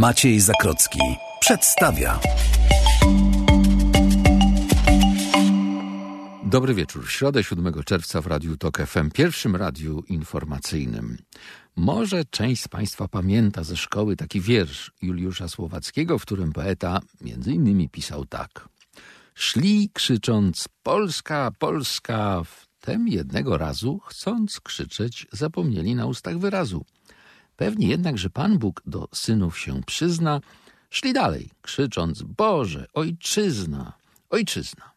[0.00, 0.98] Maciej Zakrocki
[1.40, 2.20] przedstawia.
[6.44, 7.10] Dobry wieczór.
[7.10, 11.18] Środę 7 czerwca w Radiu Tok FM, pierwszym radiu informacyjnym.
[11.76, 17.52] Może część z Państwa pamięta ze szkoły taki wiersz Juliusza Słowackiego, w którym poeta między
[17.52, 18.68] innymi pisał tak.
[19.34, 26.84] Szli krzycząc Polska, Polska, wtem jednego razu, chcąc krzyczeć, zapomnieli na ustach wyrazu.
[27.60, 30.40] Pewnie jednak, że Pan Bóg do synów się przyzna,
[30.90, 33.92] szli dalej, krzycząc Boże, Ojczyzna,
[34.30, 34.92] Ojczyzna.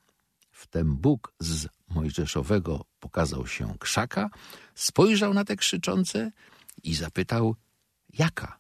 [0.52, 4.30] Wtem Bóg z Mojżeszowego pokazał się krzaka,
[4.76, 6.32] spojrzał na te krzyczące
[6.84, 7.56] i zapytał,
[8.14, 8.60] jaka?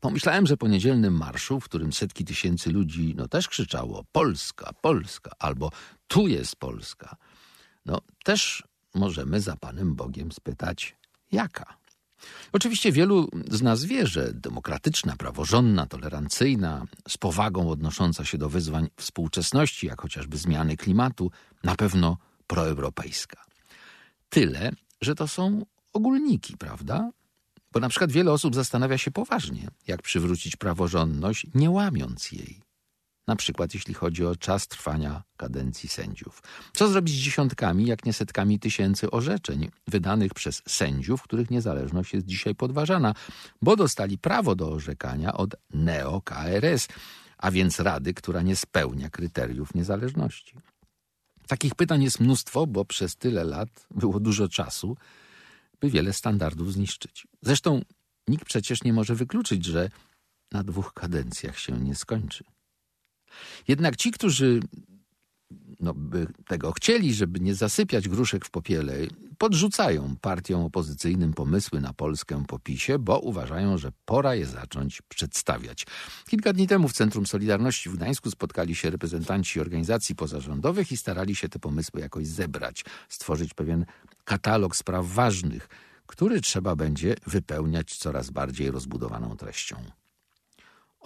[0.00, 5.30] Pomyślałem, że po niedzielnym marszu, w którym setki tysięcy ludzi no też krzyczało Polska, Polska
[5.38, 5.70] albo
[6.08, 7.16] tu jest Polska,
[7.86, 8.64] no też
[8.94, 10.96] możemy za Panem Bogiem spytać,
[11.32, 11.78] jaka?
[12.52, 18.88] Oczywiście wielu z nas wie, że demokratyczna, praworządna, tolerancyjna, z powagą odnosząca się do wyzwań
[18.96, 21.30] współczesności, jak chociażby zmiany klimatu,
[21.64, 23.44] na pewno proeuropejska.
[24.28, 24.70] Tyle,
[25.00, 27.10] że to są ogólniki, prawda?
[27.72, 32.67] Bo na przykład wiele osób zastanawia się poważnie, jak przywrócić praworządność, nie łamiąc jej
[33.28, 36.42] na przykład jeśli chodzi o czas trwania kadencji sędziów.
[36.72, 42.26] Co zrobić z dziesiątkami, jak nie setkami tysięcy orzeczeń wydanych przez sędziów, których niezależność jest
[42.26, 43.14] dzisiaj podważana,
[43.62, 46.88] bo dostali prawo do orzekania od neo-KRS,
[47.38, 50.54] a więc rady, która nie spełnia kryteriów niezależności.
[51.46, 54.96] Takich pytań jest mnóstwo, bo przez tyle lat było dużo czasu,
[55.80, 57.26] by wiele standardów zniszczyć.
[57.42, 57.82] Zresztą
[58.28, 59.90] nikt przecież nie może wykluczyć, że
[60.52, 62.44] na dwóch kadencjach się nie skończy.
[63.68, 64.60] Jednak ci, którzy
[65.80, 68.94] no, by tego chcieli, żeby nie zasypiać gruszek w popiele,
[69.38, 75.86] podrzucają partiom opozycyjnym pomysły na Polskę po PiSie, bo uważają, że pora je zacząć przedstawiać.
[76.28, 81.36] Kilka dni temu w Centrum Solidarności w Gdańsku spotkali się reprezentanci organizacji pozarządowych i starali
[81.36, 83.86] się te pomysły jakoś zebrać, stworzyć pewien
[84.24, 85.68] katalog spraw ważnych,
[86.06, 89.76] który trzeba będzie wypełniać coraz bardziej rozbudowaną treścią.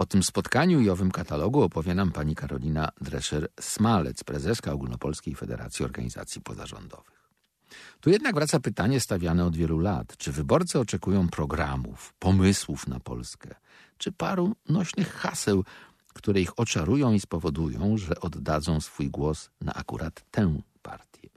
[0.02, 6.40] O tym spotkaniu i owym katalogu opowie nam pani Karolina Drescher-Smalec, prezeska Ogólnopolskiej Federacji Organizacji
[6.40, 7.30] Pozarządowych.
[8.00, 10.16] Tu jednak wraca pytanie stawiane od wielu lat.
[10.16, 13.54] Czy wyborcy oczekują programów, pomysłów na Polskę,
[13.98, 15.64] czy paru nośnych haseł,
[16.14, 21.28] które ich oczarują i spowodują, że oddadzą swój głos na akurat tę partię?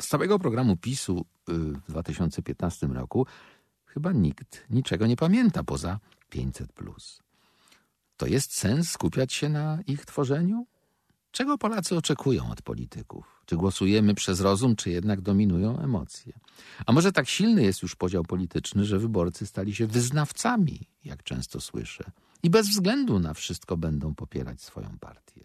[0.00, 3.26] Z całego programu PiSu y, w 2015 roku
[3.86, 5.98] chyba nikt niczego nie pamięta poza
[6.32, 7.29] 500+.
[8.20, 10.66] To jest sens skupiać się na ich tworzeniu?
[11.30, 13.42] Czego Polacy oczekują od polityków?
[13.46, 16.32] Czy głosujemy przez rozum, czy jednak dominują emocje?
[16.86, 21.60] A może tak silny jest już podział polityczny, że wyborcy stali się wyznawcami, jak często
[21.60, 22.10] słyszę,
[22.42, 25.44] i bez względu na wszystko będą popierać swoją partię?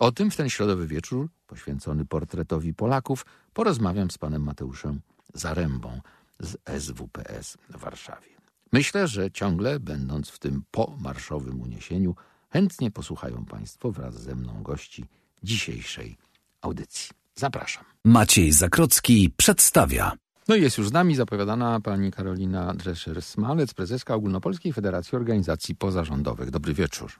[0.00, 5.00] O tym w ten środowy wieczór, poświęcony portretowi Polaków, porozmawiam z panem Mateuszem
[5.34, 6.00] Zarębą
[6.40, 8.33] z SWPS w Warszawie.
[8.74, 12.14] Myślę, że ciągle, będąc w tym pomarszowym uniesieniu,
[12.50, 15.04] chętnie posłuchają Państwo wraz ze mną gości
[15.42, 16.16] dzisiejszej
[16.60, 17.10] audycji.
[17.34, 17.84] Zapraszam.
[18.04, 20.12] Maciej Zakrocki przedstawia.
[20.48, 26.50] No i jest już z nami zapowiadana pani Karolina Drescher-Smalec, prezeska Ogólnopolskiej Federacji Organizacji Pozarządowych.
[26.50, 27.12] Dobry wieczór.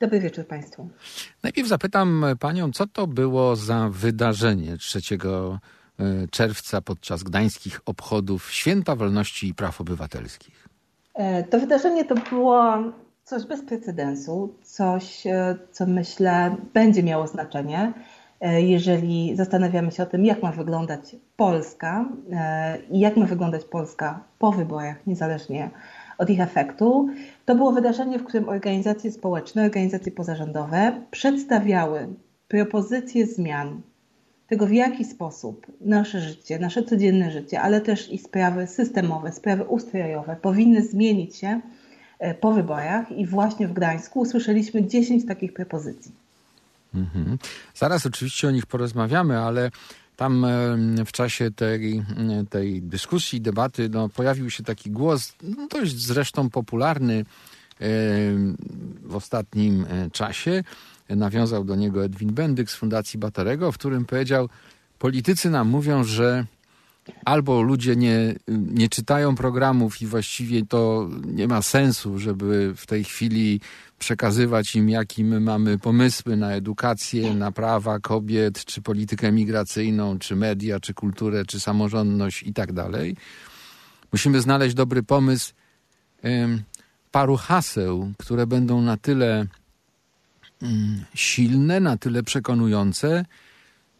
[0.00, 0.90] Dobry wieczór Państwu.
[1.42, 5.58] Najpierw zapytam Panią, co to było za wydarzenie 3 E,
[6.30, 10.68] czerwca podczas gdańskich obchodów Święta Wolności i Praw Obywatelskich?
[11.14, 12.76] E, to wydarzenie to było
[13.24, 17.92] coś bez precedensu, coś, e, co myślę będzie miało znaczenie,
[18.56, 22.08] jeżeli zastanawiamy się o tym, jak ma wyglądać Polska
[22.90, 25.70] i jak ma wyglądać Polska po wyborach, niezależnie
[26.18, 27.08] od ich efektu.
[27.44, 32.08] To było wydarzenie, w którym organizacje społeczne, organizacje pozarządowe przedstawiały
[32.48, 33.82] propozycje zmian
[34.52, 39.64] tego, w jaki sposób nasze życie, nasze codzienne życie, ale też i sprawy systemowe, sprawy
[39.64, 41.60] ustrojowe powinny zmienić się
[42.18, 46.12] e, po wyborach i właśnie w Gdańsku usłyszeliśmy 10 takich propozycji.
[46.94, 47.38] Mhm.
[47.74, 49.70] Zaraz oczywiście o nich porozmawiamy, ale
[50.16, 50.46] tam
[51.06, 52.02] w czasie tej,
[52.50, 57.24] tej dyskusji, debaty no, pojawił się taki głos, no, dość zresztą popularny
[59.02, 60.64] w ostatnim e, czasie,
[61.16, 64.48] nawiązał do niego Edwin Bendyk z Fundacji Baterego, w którym powiedział,
[64.98, 66.46] politycy nam mówią, że
[67.24, 73.04] albo ludzie nie, nie czytają programów i właściwie to nie ma sensu, żeby w tej
[73.04, 73.60] chwili
[73.98, 80.36] przekazywać im, jakie my mamy pomysły na edukację, na prawa kobiet, czy politykę migracyjną, czy
[80.36, 83.16] media, czy kulturę, czy samorządność i tak dalej.
[84.12, 85.52] Musimy znaleźć dobry pomysł
[87.12, 89.46] paru haseł, które będą na tyle
[91.14, 93.24] silne, na tyle przekonujące,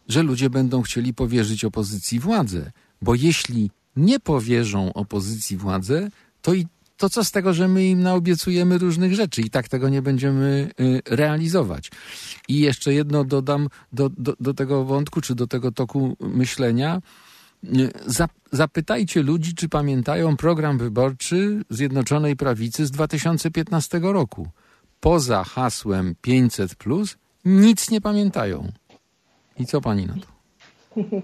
[0.07, 2.71] że ludzie będą chcieli powierzyć opozycji władzę.
[3.01, 6.09] Bo jeśli nie powierzą opozycji władzę,
[6.41, 6.65] to i
[6.97, 10.69] to co z tego, że my im naobiecujemy różnych rzeczy i tak tego nie będziemy
[10.79, 11.91] y, realizować.
[12.47, 17.01] I jeszcze jedno dodam do, do, do tego wątku, czy do tego toku myślenia.
[17.63, 17.91] Y,
[18.51, 24.47] zapytajcie ludzi, czy pamiętają program wyborczy Zjednoczonej Prawicy z 2015 roku.
[25.03, 26.75] Poza hasłem 500,
[27.45, 28.63] nic nie pamiętają.
[29.59, 30.27] I co pani na to?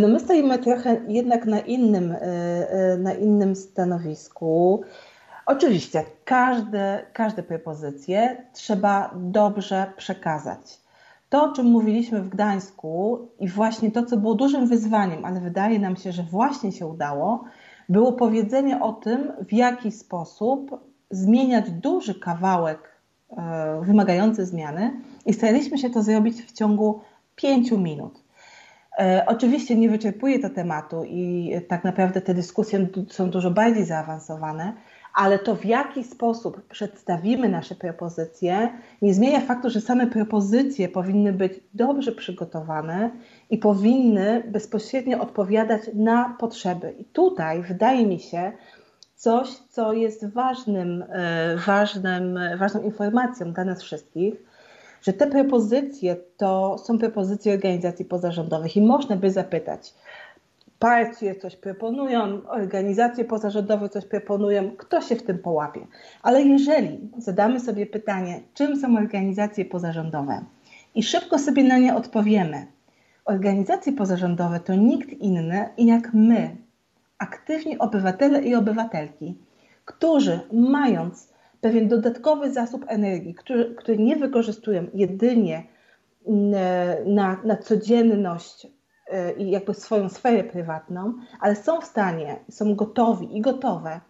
[0.00, 4.82] No my stoimy trochę jednak na innym, e, e, na innym stanowisku.
[5.46, 10.80] Oczywiście każde, każde propozycje trzeba dobrze przekazać.
[11.28, 15.78] To, o czym mówiliśmy w Gdańsku i właśnie to, co było dużym wyzwaniem, ale wydaje
[15.78, 17.44] nam się, że właśnie się udało,
[17.88, 22.92] było powiedzenie o tym, w jaki sposób zmieniać duży kawałek
[23.82, 24.90] wymagający zmiany
[25.26, 27.00] i staraliśmy się to zrobić w ciągu
[27.36, 28.22] pięciu minut.
[28.98, 34.72] E, oczywiście nie wyczerpuje to tematu i tak naprawdę te dyskusje są dużo bardziej zaawansowane,
[35.14, 38.68] ale to w jaki sposób przedstawimy nasze propozycje
[39.02, 43.10] nie zmienia faktu, że same propozycje powinny być dobrze przygotowane
[43.50, 46.94] i powinny bezpośrednio odpowiadać na potrzeby.
[46.98, 48.52] I tutaj wydaje mi się
[49.22, 54.34] coś, co jest ważnym, e, ważnym, ważną informacją dla nas wszystkich,
[55.02, 59.94] że te propozycje to są propozycje organizacji pozarządowych i można by zapytać,
[60.78, 65.86] partie coś proponują, organizacje pozarządowe coś proponują, kto się w tym połapie.
[66.22, 70.44] Ale jeżeli zadamy sobie pytanie, czym są organizacje pozarządowe
[70.94, 72.66] i szybko sobie na nie odpowiemy,
[73.24, 76.56] organizacje pozarządowe to nikt inny jak my,
[77.22, 79.38] aktywni obywatele i obywatelki,
[79.84, 85.66] którzy mając pewien dodatkowy zasób energii, który, który nie wykorzystują jedynie
[86.26, 86.54] mm,
[87.14, 88.66] na, na codzienność
[89.08, 94.00] e, i jakby swoją sferę prywatną, ale są w stanie, są gotowi i gotowe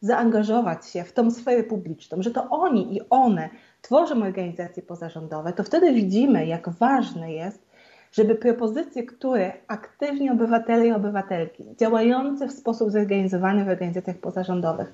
[0.00, 3.48] zaangażować się w tą sferę publiczną, że to oni i one
[3.82, 7.67] tworzą organizacje pozarządowe, to wtedy widzimy, jak ważne jest,
[8.12, 14.92] żeby propozycje, które aktywni obywatele i obywatelki działające w sposób zorganizowany w organizacjach pozarządowych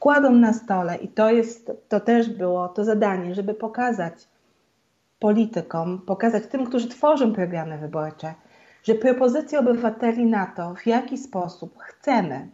[0.00, 4.14] kładą na stole i to jest, to też było to zadanie, żeby pokazać
[5.18, 8.34] politykom, pokazać tym, którzy tworzą programy wyborcze,
[8.82, 12.48] że propozycje obywateli na to, w jaki sposób chcemy,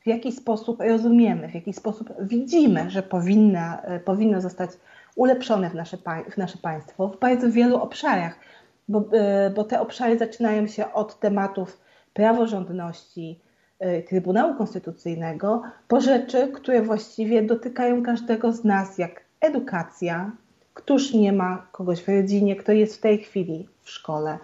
[0.00, 4.70] w jaki sposób rozumiemy, w jaki sposób widzimy, że powinna, powinno zostać
[5.16, 5.96] ulepszone w nasze,
[6.30, 8.38] w nasze państwo w bardzo wielu obszarach,
[8.88, 11.80] bo, e, bo te obszary zaczynają się od tematów
[12.12, 13.40] praworządności,
[13.78, 20.32] E, Trybunału Konstytucyjnego po rzeczy, które właściwie dotykają każdego z nas, jak edukacja,
[20.74, 24.38] któż nie ma kogoś w rodzinie, kto jest w tej chwili w szkole,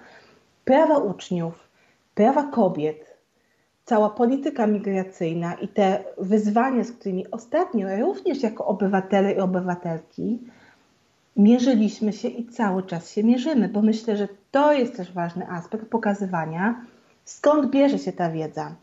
[0.64, 1.68] prawa uczniów,
[2.14, 3.16] prawa kobiet,
[3.84, 10.38] cała polityka migracyjna i te wyzwania, z którymi ostatnio również jako obywatele i obywatelki
[11.36, 15.86] mierzyliśmy się i cały czas się mierzymy, bo myślę, że to jest też ważny aspekt
[15.88, 16.80] pokazywania,
[17.24, 18.74] skąd bierze się ta wiedza.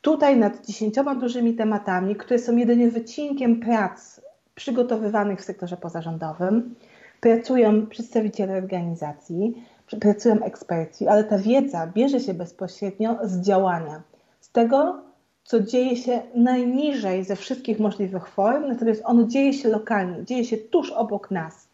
[0.00, 4.20] Tutaj nad dziesięcioma dużymi tematami, które są jedynie wycinkiem prac
[4.54, 6.74] przygotowywanych w sektorze pozarządowym,
[7.20, 9.64] pracują przedstawiciele organizacji,
[10.00, 14.02] pracują eksperci, ale ta wiedza bierze się bezpośrednio z działania,
[14.40, 15.02] z tego,
[15.44, 20.56] co dzieje się najniżej ze wszystkich możliwych form, natomiast ono dzieje się lokalnie, dzieje się
[20.56, 21.69] tuż obok nas.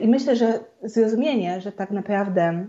[0.00, 2.66] I myślę, że zrozumienie, że tak naprawdę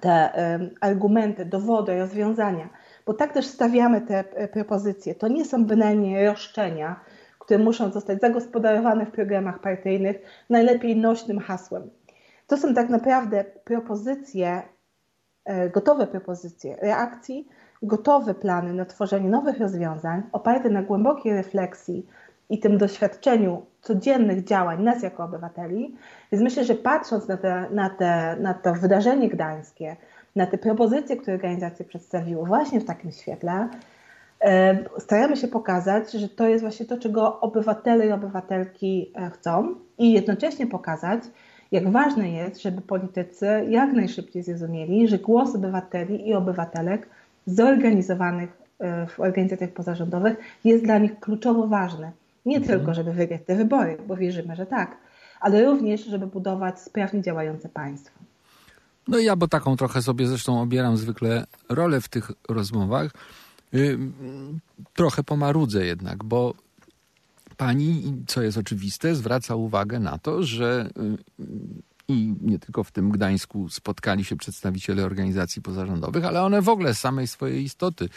[0.00, 0.32] te
[0.80, 2.68] argumenty, dowody, rozwiązania
[3.06, 5.14] bo tak też stawiamy te e, propozycje.
[5.14, 7.00] To nie są bynajmniej roszczenia,
[7.38, 10.16] które muszą zostać zagospodarowane w programach partyjnych
[10.50, 11.90] najlepiej nośnym hasłem.
[12.46, 14.62] To są tak naprawdę propozycje,
[15.44, 17.48] e, gotowe propozycje reakcji,
[17.82, 22.06] gotowe plany na tworzenie nowych rozwiązań oparte na głębokiej refleksji
[22.50, 25.96] i tym doświadczeniu codziennych działań nas jako obywateli.
[26.32, 29.96] Więc myślę, że patrząc na, te, na, te, na to wydarzenie gdańskie,
[30.36, 33.68] na te propozycje, które organizacje przedstawiły właśnie w takim świetle,
[34.98, 40.12] staramy się pokazać, że to jest właśnie to, czego obywatele i obywatelki e, chcą i
[40.12, 41.20] jednocześnie pokazać,
[41.72, 47.08] jak ważne jest, żeby politycy jak najszybciej zrozumieli, że głos obywateli i obywatelek
[47.46, 52.12] zorganizowanych e, w organizacjach pozarządowych jest dla nich kluczowo ważny.
[52.46, 52.78] Nie mhm.
[52.78, 54.96] tylko, żeby wygrać te wybory, bo wierzymy, że tak,
[55.40, 58.18] ale również, żeby budować sprawnie działające państwo.
[59.08, 63.10] No i ja, bo taką trochę sobie zresztą obieram zwykle rolę w tych rozmowach,
[63.72, 63.98] yy,
[64.94, 66.54] trochę pomarudzę jednak, bo
[67.56, 70.90] pani, co jest oczywiste, zwraca uwagę na to, że
[72.08, 76.94] i nie tylko w tym Gdańsku spotkali się przedstawiciele organizacji pozarządowych, ale one w ogóle
[76.94, 78.08] z samej swojej istoty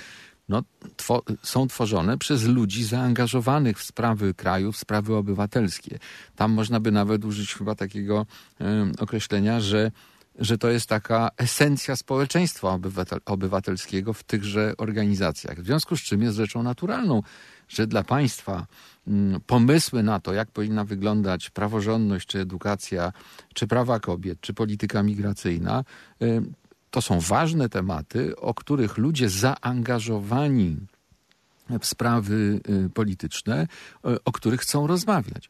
[0.50, 0.64] no,
[0.96, 6.00] two, są tworzone przez ludzi zaangażowanych w sprawy kraju, w sprawy obywatelskie.
[6.36, 8.26] Tam można by nawet użyć chyba takiego
[8.62, 8.66] y,
[9.00, 9.92] określenia, że,
[10.40, 15.62] że to jest taka esencja społeczeństwa obywatel, obywatelskiego w tychże organizacjach.
[15.62, 17.22] W związku z czym jest rzeczą naturalną,
[17.68, 18.68] że dla państwa
[19.08, 23.12] mm, pomysły na to, jak powinna wyglądać praworządność, czy edukacja,
[23.54, 25.84] czy prawa kobiet, czy polityka migracyjna,
[26.96, 30.78] to są ważne tematy, o których ludzie zaangażowani
[31.80, 33.68] w sprawy y, polityczne,
[34.08, 35.50] y, o których chcą rozmawiać.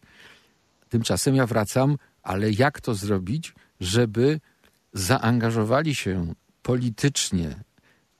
[0.89, 4.39] Tymczasem ja wracam, ale jak to zrobić, żeby
[4.93, 7.55] zaangażowali się politycznie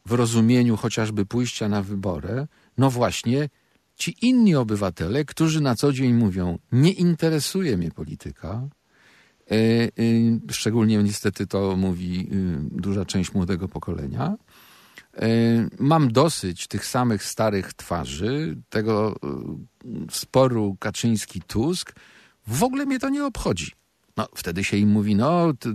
[0.05, 3.49] w rozumieniu chociażby pójścia na wybory, no właśnie
[3.95, 8.67] ci inni obywatele, którzy na co dzień mówią: Nie interesuje mnie polityka,
[10.51, 14.35] szczególnie niestety to mówi y, duża część młodego pokolenia.
[15.17, 15.27] E,
[15.79, 21.93] mam dosyć tych samych starych twarzy, tego y, sporu Kaczyński-Tusk.
[22.47, 23.71] W ogóle mnie to nie obchodzi.
[24.17, 25.69] No, wtedy się im mówi, no, ty,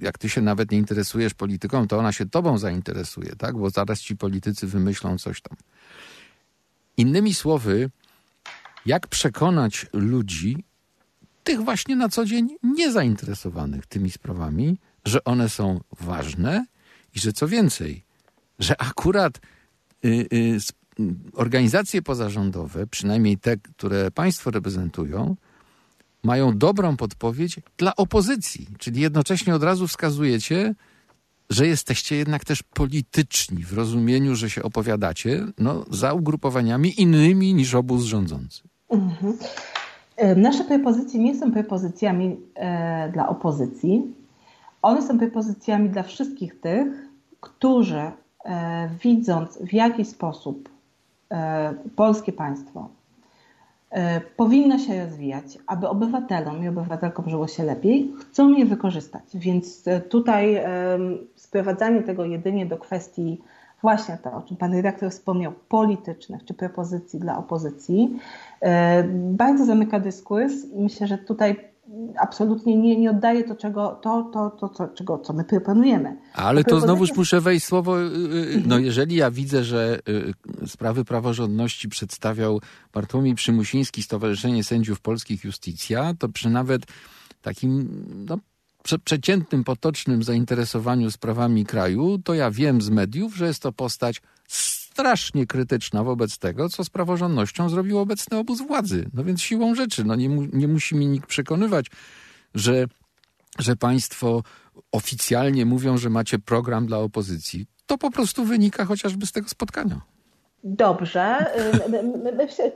[0.00, 3.58] jak ty się nawet nie interesujesz polityką, to ona się tobą zainteresuje, tak?
[3.58, 5.56] Bo zaraz ci politycy wymyślą coś tam.
[6.96, 7.90] Innymi słowy,
[8.86, 10.64] jak przekonać ludzi,
[11.44, 16.66] tych właśnie na co dzień niezainteresowanych tymi sprawami, że one są ważne
[17.14, 18.04] i że co więcej,
[18.58, 19.40] że akurat
[20.04, 20.58] y, y,
[21.34, 25.36] organizacje pozarządowe, przynajmniej te, które państwo reprezentują,
[26.22, 30.74] mają dobrą podpowiedź dla opozycji, czyli jednocześnie od razu wskazujecie,
[31.50, 37.74] że jesteście jednak też polityczni w rozumieniu, że się opowiadacie no, za ugrupowaniami innymi niż
[37.74, 38.62] obóz rządzący.
[38.90, 39.36] Mhm.
[40.36, 44.14] Nasze propozycje nie są propozycjami e, dla opozycji.
[44.82, 47.08] One są propozycjami dla wszystkich tych,
[47.40, 48.00] którzy
[48.44, 50.68] e, widząc w jaki sposób
[51.30, 52.88] e, polskie państwo
[54.36, 59.22] powinno się rozwijać, aby obywatelom i obywatelkom żyło się lepiej, chcą je wykorzystać.
[59.34, 60.62] Więc tutaj
[61.36, 63.40] sprowadzanie tego jedynie do kwestii
[63.82, 68.18] właśnie to, o czym pan redaktor wspomniał, politycznych czy propozycji dla opozycji,
[68.60, 71.72] e, bardzo zamyka dyskurs i myślę, że tutaj
[72.18, 76.16] absolutnie nie, nie oddaje to, czego, to, to, to, to, czego, co my proponujemy.
[76.34, 79.98] Ale to znowuż muszę wejść słowo, y, y, no jeżeli ja widzę, że
[80.62, 82.60] y, sprawy praworządności przedstawiał
[82.94, 86.82] Bartłomiej Przymusiński, Stowarzyszenie Sędziów Polskich Justicja, to przy nawet
[87.42, 87.88] takim
[88.28, 88.38] no,
[89.04, 95.46] przeciętnym, potocznym zainteresowaniu sprawami kraju, to ja wiem z mediów, że jest to postać strasznie
[95.46, 99.10] krytyczna wobec tego, co z praworządnością zrobił obecny obóz władzy.
[99.12, 101.86] No więc siłą rzeczy, no nie, nie musi mi nikt przekonywać,
[102.54, 102.86] że,
[103.58, 104.42] że państwo
[104.92, 107.66] oficjalnie mówią, że macie program dla opozycji.
[107.86, 110.11] To po prostu wynika chociażby z tego spotkania.
[110.64, 111.36] Dobrze.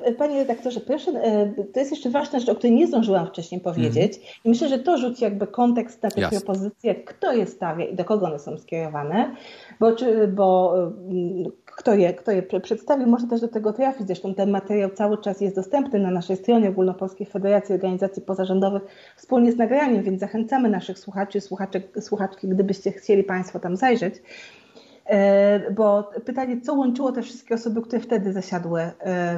[0.09, 3.61] Y, panie redaktorze, proszę, y, to jest jeszcze ważna rzecz, o której nie zdążyłam wcześniej
[3.61, 4.17] powiedzieć.
[4.17, 4.29] Mm.
[4.45, 6.41] I myślę, że to rzuci jakby kontekst na te Jasne.
[6.41, 9.35] propozycje, kto je stawia i do kogo one są skierowane,
[9.81, 10.75] bo, czy, bo
[11.47, 14.07] y, kto je, kto je przedstawił, może też do tego trafić.
[14.07, 18.83] Zresztą ten materiał cały czas jest dostępny na naszej stronie Ogólnopolskiej Federacji Organizacji Pozarządowych
[19.17, 24.15] wspólnie z nagraniem, więc zachęcamy naszych słuchaczy, słuchaczek, słuchaczki, gdybyście chcieli Państwo tam zajrzeć.
[25.07, 28.93] E, bo pytanie, co łączyło te wszystkie osoby, które wtedy zasiadły e,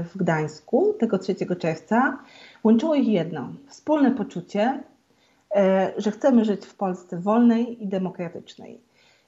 [0.05, 2.19] w Gdańsku tego 3 czerwca,
[2.65, 4.83] łączyło ich jedno, wspólne poczucie,
[5.55, 8.81] e, że chcemy żyć w Polsce wolnej i demokratycznej.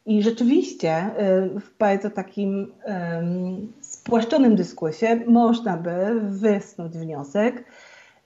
[0.06, 1.10] I rzeczywiście
[1.60, 2.72] w bardzo takim
[3.80, 7.64] spłaszczonym dyskursie można by wysnuć wniosek,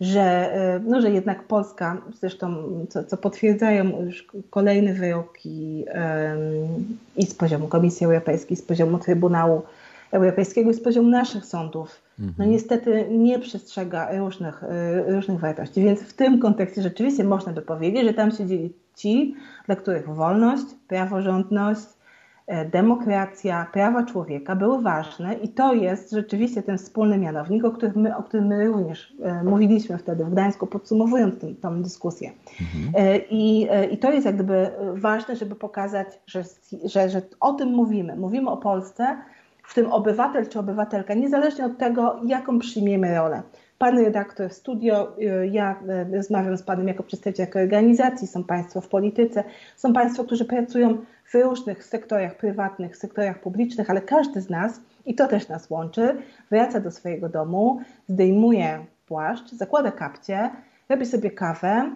[0.04, 2.56] że, e, no, że jednak Polska, zresztą
[2.88, 9.62] co, co potwierdzają już kolejne wyroki um, i z poziomu Komisji Europejskiej, z poziomu Trybunału
[10.10, 12.50] Europejskiego i z poziomu naszych sądów, no mhm.
[12.50, 15.82] niestety nie przestrzega różnych, e, różnych wartości.
[15.82, 19.34] Więc w tym kontekście rzeczywiście można by powiedzieć, że tam siedzieli ci,
[19.66, 21.86] dla których wolność, praworządność,
[22.70, 28.16] demokracja, prawa człowieka były ważne i to jest rzeczywiście ten wspólny mianownik, o którym my,
[28.16, 32.30] o którym my również e, mówiliśmy wtedy w Gdańsku, podsumowując tę, tę dyskusję.
[32.60, 33.06] Mhm.
[33.06, 36.44] E, I, I to jest jak gdyby ważne, żeby pokazać, że,
[36.84, 38.16] że, że o tym mówimy.
[38.16, 39.16] Mówimy o Polsce,
[39.62, 43.42] w tym obywatel czy obywatelka, niezależnie od tego, jaką przyjmiemy rolę.
[43.78, 45.16] Pan redaktor studio,
[45.50, 45.80] ja
[46.12, 49.44] rozmawiam z Panem jako przedstawiciel organizacji, są Państwo w polityce,
[49.76, 55.14] są Państwo, którzy pracują w różnych sektorach prywatnych, sektorach publicznych, ale każdy z nas, i
[55.14, 56.16] to też nas łączy,
[56.50, 60.50] wraca do swojego domu, zdejmuje płaszcz, zakłada kapcie,
[60.88, 61.90] robi sobie kawę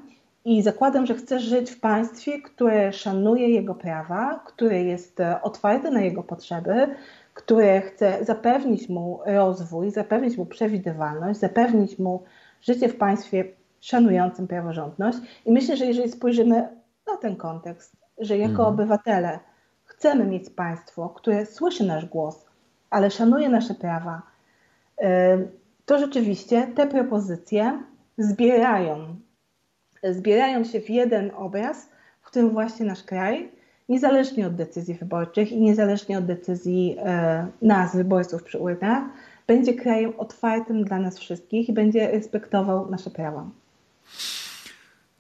[0.45, 5.91] i zakładam, że chce żyć w państwie, które szanuje jego prawa, które jest e, otwarte
[5.91, 6.95] na jego potrzeby,
[7.35, 12.23] które chce zapewnić mu rozwój, zapewnić mu przewidywalność, zapewnić mu
[12.63, 13.45] życie w państwie
[13.81, 15.19] szanującym praworządność.
[15.47, 16.69] I myślę, że jeżeli spojrzymy
[17.07, 18.69] na ten kontekst, że jako mhm.
[18.69, 19.39] obywatele
[19.85, 22.47] chcemy mieć państwo, które słyszy nasz głos,
[22.91, 24.23] ale szanuje nasze prawa,
[25.87, 27.83] to rzeczywiście te propozycje
[28.19, 29.17] zbierają,
[30.11, 31.89] zbierają się w jeden obraz,
[32.21, 33.51] w którym właśnie nasz kraj,
[33.89, 39.03] niezależnie od decyzji wyborczych i niezależnie od decyzji e, nas, wyborców przy urnach,
[39.47, 43.47] będzie krajem otwartym dla nas wszystkich i będzie respektował nasze prawa.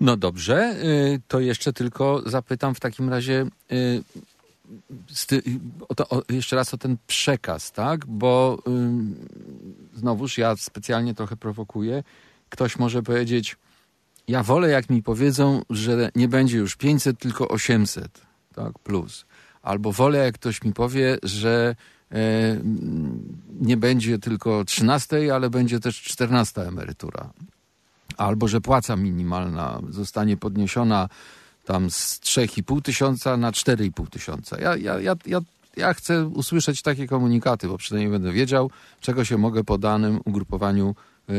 [0.01, 4.03] No dobrze, y, to jeszcze tylko zapytam w takim razie y,
[6.29, 8.07] jeszcze raz o ten przekaz, tak?
[8.07, 8.59] Bo
[9.95, 12.03] y, znowuż ja specjalnie trochę prowokuję.
[12.49, 13.57] Ktoś może powiedzieć,
[14.29, 18.21] ja wolę jak mi powiedzą, że nie będzie już 500, tylko 800,
[18.55, 18.79] tak?
[18.79, 19.27] Plus.
[19.63, 21.77] Albo wolę jak ktoś mi powie, że
[23.61, 27.31] nie będzie tylko 13, ale będzie też 14 emerytura
[28.17, 31.09] albo że płaca minimalna zostanie podniesiona
[31.65, 34.61] tam z 3,5 tysiąca na 4,5 tysiąca.
[34.61, 35.41] Ja, ja, ja, ja,
[35.77, 40.95] ja chcę usłyszeć takie komunikaty, bo przynajmniej będę wiedział, czego się mogę po danym ugrupowaniu
[41.31, 41.33] y,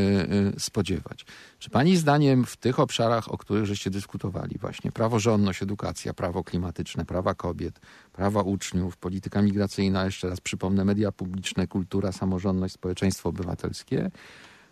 [0.56, 1.26] y, spodziewać.
[1.60, 7.06] Czy pani zdaniem w tych obszarach, o których żeście dyskutowali, właśnie praworządność, edukacja, prawo klimatyczne,
[7.06, 7.80] prawa kobiet,
[8.14, 14.12] prawa uczniów, polityka migracyjna, jeszcze raz przypomnę, media publiczne, kultura, samorządność, społeczeństwo obywatelskie,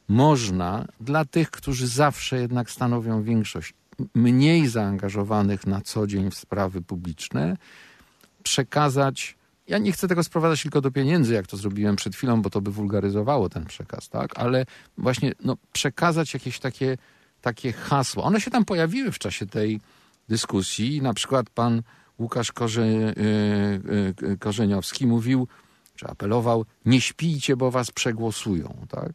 [0.08, 3.74] można dla tych, którzy zawsze jednak stanowią większość,
[4.16, 7.58] mniej zaangażowanych na co dzień w sprawy publiczne,
[8.44, 9.38] przekazać.
[9.68, 12.62] Ja nie chcę tego sprowadzać tylko do pieniędzy, jak to zrobiłem przed chwilą, bo to
[12.62, 14.40] by wulgaryzowało ten przekaz, tak?
[14.40, 14.66] Ale
[14.98, 16.98] właśnie no, przekazać jakieś takie,
[17.42, 18.24] takie hasło.
[18.24, 19.80] One się tam pojawiły w czasie tej
[20.30, 21.02] dyskusji.
[21.02, 21.82] Na przykład pan
[22.20, 23.14] Łukasz Korze, yy,
[24.22, 25.48] yy, Korzeniowski mówił,
[25.96, 29.12] czy apelował, nie śpijcie, bo was przegłosują, tak?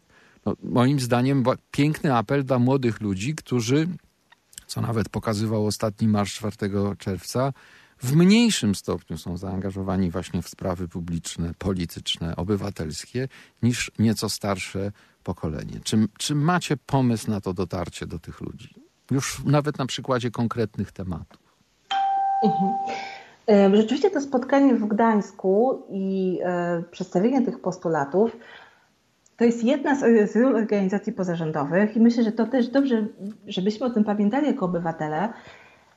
[0.46, 3.88] No, moim zdaniem piękny apel dla młodych ludzi, którzy,
[4.66, 6.56] co nawet pokazywał ostatni marsz 4
[6.98, 7.52] czerwca,
[8.02, 13.28] w mniejszym stopniu są zaangażowani właśnie w sprawy publiczne, polityczne, obywatelskie
[13.62, 14.92] niż nieco starsze
[15.24, 15.80] pokolenie.
[15.84, 18.74] Czy, czy macie pomysł na to dotarcie do tych ludzi?
[19.10, 21.40] Już nawet na przykładzie konkretnych tematów.
[22.44, 22.72] Mhm.
[23.48, 28.36] E, rzeczywiście to spotkanie w Gdańsku i e, przedstawienie tych postulatów
[29.36, 33.06] to jest jedna z, ról organizacji pozarządowych i myślę, że to też dobrze,
[33.46, 35.28] żebyśmy o tym pamiętali jako obywatele,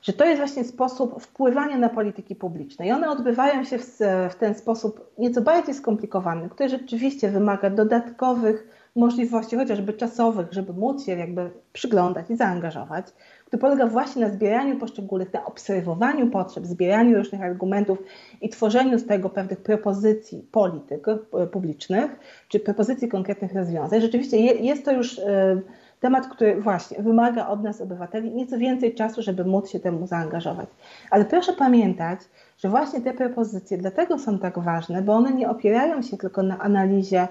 [0.02, 2.86] że to jest właśnie sposób wpływania na polityki publiczne.
[2.86, 3.98] I one odbywają się w,
[4.30, 11.04] w ten sposób nieco bardziej skomplikowany, który rzeczywiście wymaga dodatkowych możliwości, chociażby czasowych, żeby móc
[11.04, 13.06] się jakby przyglądać i zaangażować
[13.46, 17.98] który polega właśnie na zbieraniu poszczególnych, na obserwowaniu potrzeb, zbieraniu różnych argumentów
[18.40, 22.10] i tworzeniu z tego pewnych propozycji polityk e, publicznych,
[22.48, 24.00] czy propozycji konkretnych rozwiązań.
[24.00, 25.60] Rzeczywiście jest to już e,
[26.00, 30.68] temat, który właśnie wymaga od nas, obywateli, nieco więcej czasu, żeby móc się temu zaangażować.
[31.10, 32.20] Ale proszę pamiętać,
[32.58, 36.58] że właśnie te propozycje dlatego są tak ważne, bo one nie opierają się tylko na
[36.58, 37.28] analizie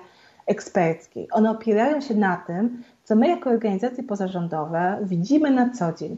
[0.48, 1.28] eksperckiej.
[1.32, 6.18] One opierają się na tym, co my jako organizacje pozarządowe widzimy na co dzień.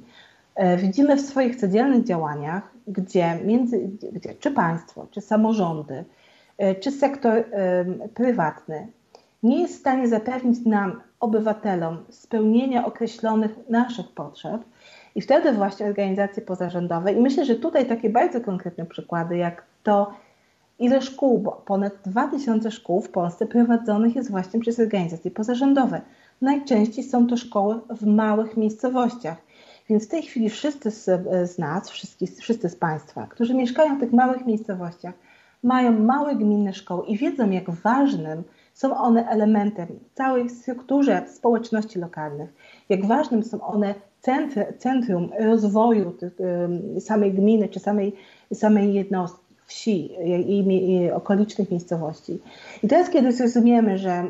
[0.55, 6.05] E, widzimy w swoich codziennych działaniach, gdzie, między, gdzie czy państwo, czy samorządy,
[6.57, 7.43] e, czy sektor
[8.13, 8.87] prywatny
[9.43, 14.61] nie jest w stanie zapewnić nam, obywatelom, spełnienia określonych naszych potrzeb.
[15.15, 20.13] I wtedy właśnie organizacje pozarządowe, i myślę, że tutaj takie bardzo konkretne przykłady, jak to,
[20.79, 26.01] ile szkół, bo ponad 2000 szkół w Polsce prowadzonych jest właśnie przez organizacje pozarządowe.
[26.41, 29.37] Najczęściej są to szkoły w małych miejscowościach.
[29.89, 31.05] Więc w tej chwili wszyscy z,
[31.51, 35.13] z nas, wszyscy, wszyscy z Państwa, którzy mieszkają w tych małych miejscowościach,
[35.63, 42.53] mają małe gminne szkoły i wiedzą, jak ważnym są one elementem całej strukturze społeczności lokalnych,
[42.89, 46.13] jak ważnym są one centrum, centrum rozwoju
[46.99, 48.13] samej gminy czy samej,
[48.53, 52.39] samej jednostki, wsi i, i, i okolicznych miejscowości.
[52.83, 54.23] I teraz, kiedy zrozumiemy, że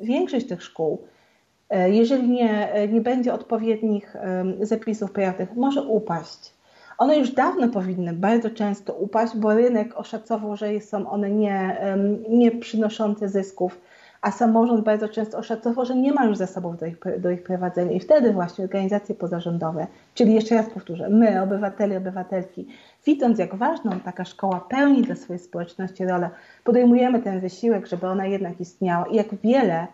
[0.00, 0.98] większość tych szkół
[1.86, 4.16] jeżeli nie, e, nie będzie odpowiednich
[4.60, 6.54] zapisów prawnych, może upaść.
[6.98, 11.76] One już dawno powinny bardzo często upaść, bo rynek oszacował, że są one nie,
[12.28, 13.80] nie przynoszące zysków,
[14.22, 17.92] a samorząd bardzo często oszacował, że nie ma już zasobów do ich, do ich prowadzenia.
[17.92, 22.66] I wtedy właśnie organizacje pozarządowe, czyli jeszcze raz powtórzę, my, obywatele, obywatelki,
[23.06, 26.30] widząc jak ważną taka szkoła pełni dla swojej społeczności rolę,
[26.64, 29.86] podejmujemy ten wysiłek, żeby ona jednak istniała i jak wiele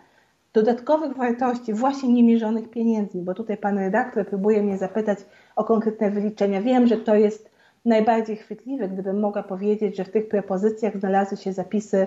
[0.58, 5.18] dodatkowych wartości, właśnie niemierzonych pieniędzmi, bo tutaj pan redaktor próbuje mnie zapytać
[5.56, 6.62] o konkretne wyliczenia.
[6.62, 7.50] Wiem, że to jest
[7.84, 12.06] najbardziej chwytliwe, gdybym mogła powiedzieć, że w tych propozycjach znalazły się zapisy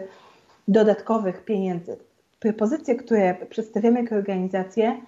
[0.68, 1.98] dodatkowych pieniędzy.
[2.40, 5.02] Propozycje, które przedstawiamy jako organizacje,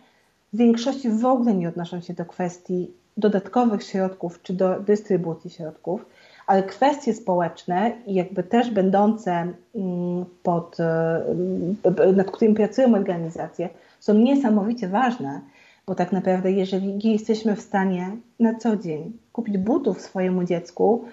[0.53, 6.05] w większości w ogóle nie odnoszą się do kwestii dodatkowych środków czy do dystrybucji środków,
[6.47, 9.31] ale kwestie społeczne i jakby też będące
[9.75, 15.41] mm, pod, e, nad którymi pracują organizacje, są niesamowicie ważne,
[15.87, 21.05] bo tak naprawdę jeżeli jesteśmy w stanie na co dzień kupić butów swojemu dziecku,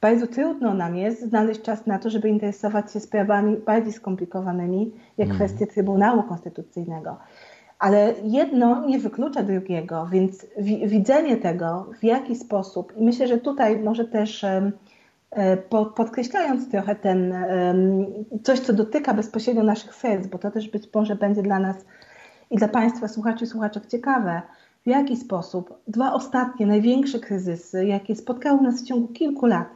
[0.00, 5.28] bardzo trudno nam jest znaleźć czas na to, żeby interesować się sprawami bardziej skomplikowanymi, jak
[5.28, 5.38] mm.
[5.38, 7.16] kwestie Trybunału Konstytucyjnego.
[7.78, 10.46] Ale jedno nie wyklucza drugiego, więc
[10.86, 14.72] widzenie tego, w jaki sposób, i myślę, że tutaj może też e,
[15.96, 17.34] podkreślając trochę ten
[18.42, 21.76] coś, co dotyka bezpośrednio naszych serc, bo to też być może będzie dla nas
[22.50, 24.42] i dla Państwa słuchaczy i słuchaczek ciekawe,
[24.84, 29.68] w jaki sposób dwa ostatnie, największe kryzysy, jakie spotkały nas w ciągu kilku lat,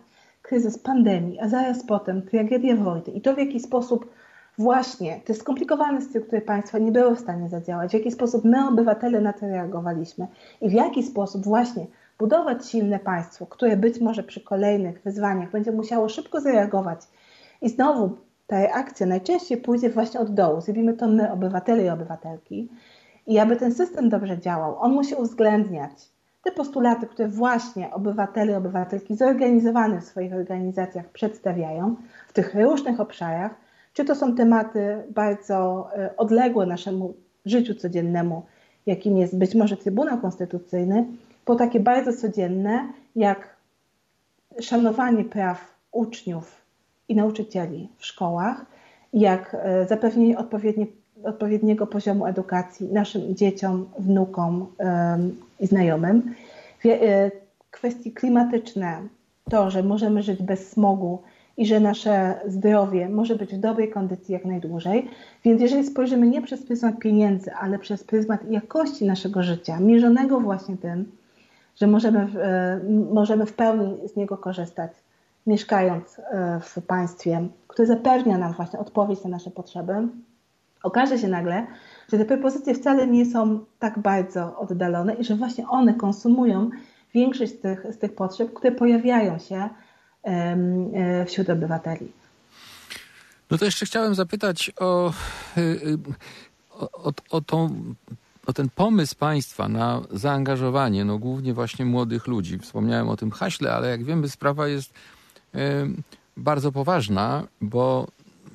[0.42, 4.10] kryzys pandemii, a zaraz potem tragedia wojny i to w jaki sposób
[4.58, 9.20] właśnie te skomplikowane struktury państwa nie były w stanie zadziałać, w jaki sposób my, obywatele,
[9.20, 10.26] na to reagowaliśmy
[10.60, 11.86] i w jaki sposób właśnie
[12.18, 17.00] budować silne państwo, które być może przy kolejnych wyzwaniach będzie musiało szybko zareagować.
[17.62, 18.16] I znowu
[18.46, 20.60] ta reakcja najczęściej pójdzie właśnie od dołu.
[20.60, 22.68] Zrobimy to my, obywatele i obywatelki.
[23.26, 25.90] I aby ten system dobrze działał, on musi uwzględniać
[26.44, 31.96] te postulaty, które właśnie obywatele i obywatelki zorganizowane w swoich organizacjach przedstawiają
[32.28, 33.54] w tych różnych obszarach,
[33.98, 37.14] czy to są tematy bardzo e, odległe naszemu
[37.46, 38.42] życiu codziennemu,
[38.86, 41.06] jakim jest być może Trybunał Konstytucyjny,
[41.44, 43.56] po takie bardzo codzienne, jak
[44.60, 46.62] szanowanie praw uczniów
[47.08, 48.66] i nauczycieli w szkołach,
[49.12, 50.36] jak e, zapewnienie
[51.24, 54.66] odpowiedniego poziomu edukacji naszym dzieciom, wnukom
[55.60, 56.34] i znajomym.
[56.84, 57.30] E,
[57.70, 59.02] kwestie klimatyczne,
[59.50, 61.22] to, że możemy żyć bez smogu,
[61.58, 65.10] i że nasze zdrowie może być w dobrej kondycji jak najdłużej.
[65.44, 70.76] Więc jeżeli spojrzymy nie przez pryzmat pieniędzy, ale przez pryzmat jakości naszego życia, mierzonego właśnie
[70.76, 71.12] tym,
[71.76, 72.80] że możemy, e,
[73.12, 74.92] możemy w pełni z niego korzystać,
[75.46, 79.94] mieszkając e, w państwie, które zapewnia nam właśnie odpowiedź na nasze potrzeby,
[80.82, 81.66] okaże się nagle,
[82.12, 86.70] że te propozycje wcale nie są tak bardzo oddalone i że właśnie one konsumują
[87.14, 89.68] większość z tych, z tych potrzeb, które pojawiają się
[91.26, 92.12] wśród obywateli.
[93.50, 95.12] No to jeszcze chciałem zapytać o,
[95.56, 95.98] y, y,
[96.70, 97.84] o, o, o, tą,
[98.54, 102.58] ten pomysł państwa na zaangażowanie, no głównie właśnie młodych ludzi.
[102.58, 104.92] Wspomniałem o tym haśle, ale jak wiemy, sprawa jest
[106.36, 108.06] bardzo poważna, bo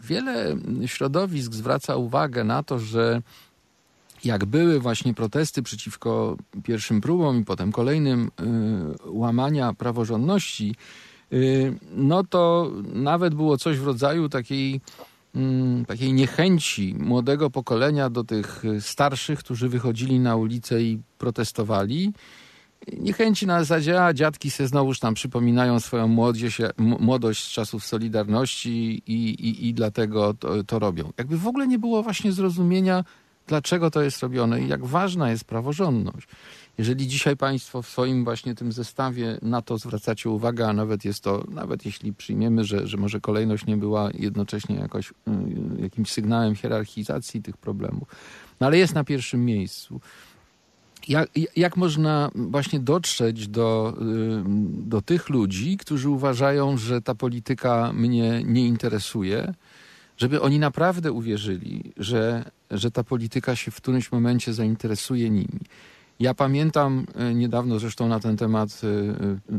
[0.03, 3.21] wiele środowisk zwraca uwagę na to, że
[4.23, 8.31] jak były właśnie protesty przeciwko pierwszym próbom i potem kolejnym
[9.05, 10.75] y, łamania praworządności,
[11.95, 14.81] no to nawet było coś w rodzaju takiej,
[15.35, 22.13] mm, takiej niechęci młodego pokolenia do tych starszych, którzy wychodzili na ulicę i protestowali.
[22.97, 29.01] Niechęci na zasadzie, a dziadki se znowuż tam przypominają swoją młodzież, młodość z czasów Solidarności
[29.07, 31.11] i, i, i dlatego to, to robią.
[31.17, 33.03] Jakby w ogóle nie było właśnie zrozumienia,
[33.47, 36.27] dlaczego to jest robione i jak ważna jest praworządność.
[36.77, 41.23] Jeżeli dzisiaj Państwo w swoim właśnie tym zestawie na to zwracacie uwagę, a nawet jest
[41.23, 45.13] to, nawet jeśli przyjmiemy, że, że może kolejność nie była jednocześnie jakoś, y,
[45.81, 48.07] jakimś sygnałem hierarchizacji tych problemów,
[48.59, 50.01] no ale jest na pierwszym miejscu.
[51.07, 57.93] Jak, jak można właśnie dotrzeć do, y, do tych ludzi, którzy uważają, że ta polityka
[57.93, 59.53] mnie nie interesuje,
[60.17, 65.59] żeby oni naprawdę uwierzyli, że, że ta polityka się w którymś momencie zainteresuje nimi.
[66.19, 68.87] Ja pamiętam e, niedawno zresztą na ten temat e,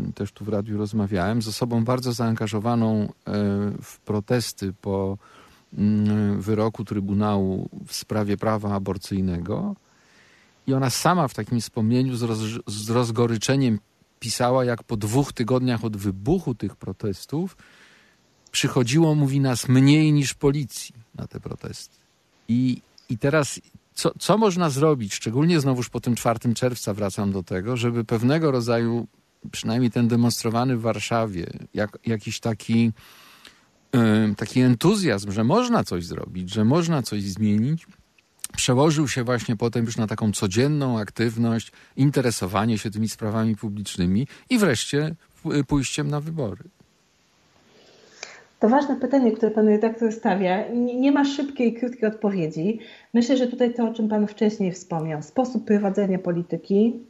[0.08, 3.12] e, też tu w radiu rozmawiałem z osobą bardzo zaangażowaną
[3.82, 5.18] w protesty po
[5.78, 9.76] mm, wyroku Trybunału w sprawie prawa aborcyjnego.
[10.66, 13.78] I ona sama w takim wspomnieniu z, roz, z rozgoryczeniem
[14.20, 17.56] pisała, jak po dwóch tygodniach od wybuchu tych protestów
[18.50, 21.96] przychodziło, mówi nas, mniej niż policji na te protesty.
[22.48, 23.60] I, i teraz
[23.94, 28.50] co, co można zrobić, szczególnie znowuż po tym 4 czerwca wracam do tego, żeby pewnego
[28.50, 29.06] rodzaju,
[29.50, 32.92] przynajmniej ten demonstrowany w Warszawie, jak, jakiś taki,
[33.92, 37.86] yy, taki entuzjazm, że można coś zrobić, że można coś zmienić,
[38.56, 44.58] przełożył się właśnie potem już na taką codzienną aktywność, interesowanie się tymi sprawami publicznymi i
[44.58, 45.16] wreszcie
[45.66, 46.64] pójściem na wybory.
[48.64, 50.68] To ważne pytanie, które pan redaktor stawia.
[50.72, 52.80] Nie ma szybkiej, krótkiej odpowiedzi.
[53.14, 57.06] Myślę, że tutaj to, o czym pan wcześniej wspomniał, sposób prowadzenia polityki,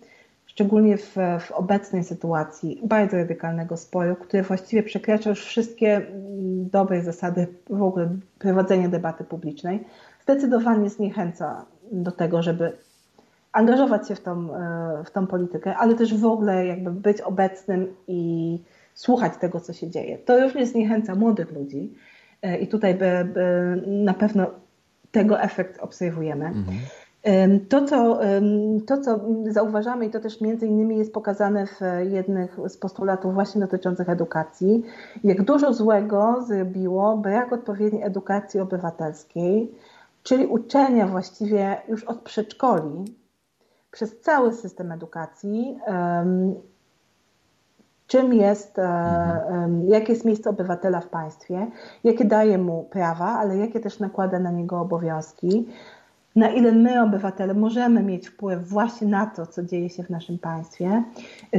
[0.46, 7.02] szczególnie w, w obecnej sytuacji bardzo radykalnego sporu, który właściwie przekracza już wszystkie mm, dobre
[7.02, 9.84] zasady w ogóle prowadzenia debaty publicznej,
[10.22, 12.72] zdecydowanie zniechęca do tego, żeby
[13.52, 17.94] angażować się w tą, e, w tą politykę, ale też w ogóle jakby być obecnym
[18.08, 18.58] i
[18.94, 20.18] słuchać tego, co się dzieje.
[20.18, 21.94] To również zniechęca młodych ludzi
[22.42, 24.46] e, i tutaj by, by na pewno
[25.10, 26.46] tego efekt obserwujemy.
[26.46, 26.76] Mhm.
[27.68, 28.20] To co,
[28.86, 31.80] to, co zauważamy, i to też między innymi jest pokazane w
[32.10, 34.82] jednych z postulatów właśnie dotyczących edukacji,
[35.24, 39.72] jak dużo złego zrobiło brak odpowiedniej edukacji obywatelskiej,
[40.22, 43.04] czyli uczenia właściwie już od przedszkoli
[43.90, 45.78] przez cały system edukacji,
[48.06, 49.88] czym jest, mhm.
[49.88, 51.66] jakie jest miejsce obywatela w państwie,
[52.04, 55.66] jakie daje mu prawa, ale jakie też nakłada na niego obowiązki,
[56.36, 60.38] na ile my, obywatele, możemy mieć wpływ właśnie na to, co dzieje się w naszym
[60.38, 61.02] państwie.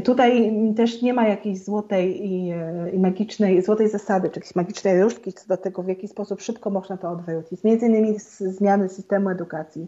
[0.04, 2.54] Tutaj też nie ma jakiejś złotej i,
[2.94, 6.70] i magicznej, złotej zasady, czy jakiejś magicznej różdżki co do tego, w jaki sposób szybko
[6.70, 7.64] można to odwrócić.
[7.64, 9.88] Między innymi zmiany systemu edukacji,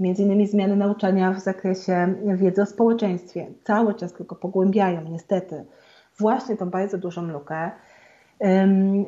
[0.00, 3.46] między innymi zmiany nauczania w zakresie wiedzy o społeczeństwie.
[3.64, 5.64] Cały czas tylko pogłębiają niestety
[6.20, 7.70] właśnie tą bardzo dużą lukę.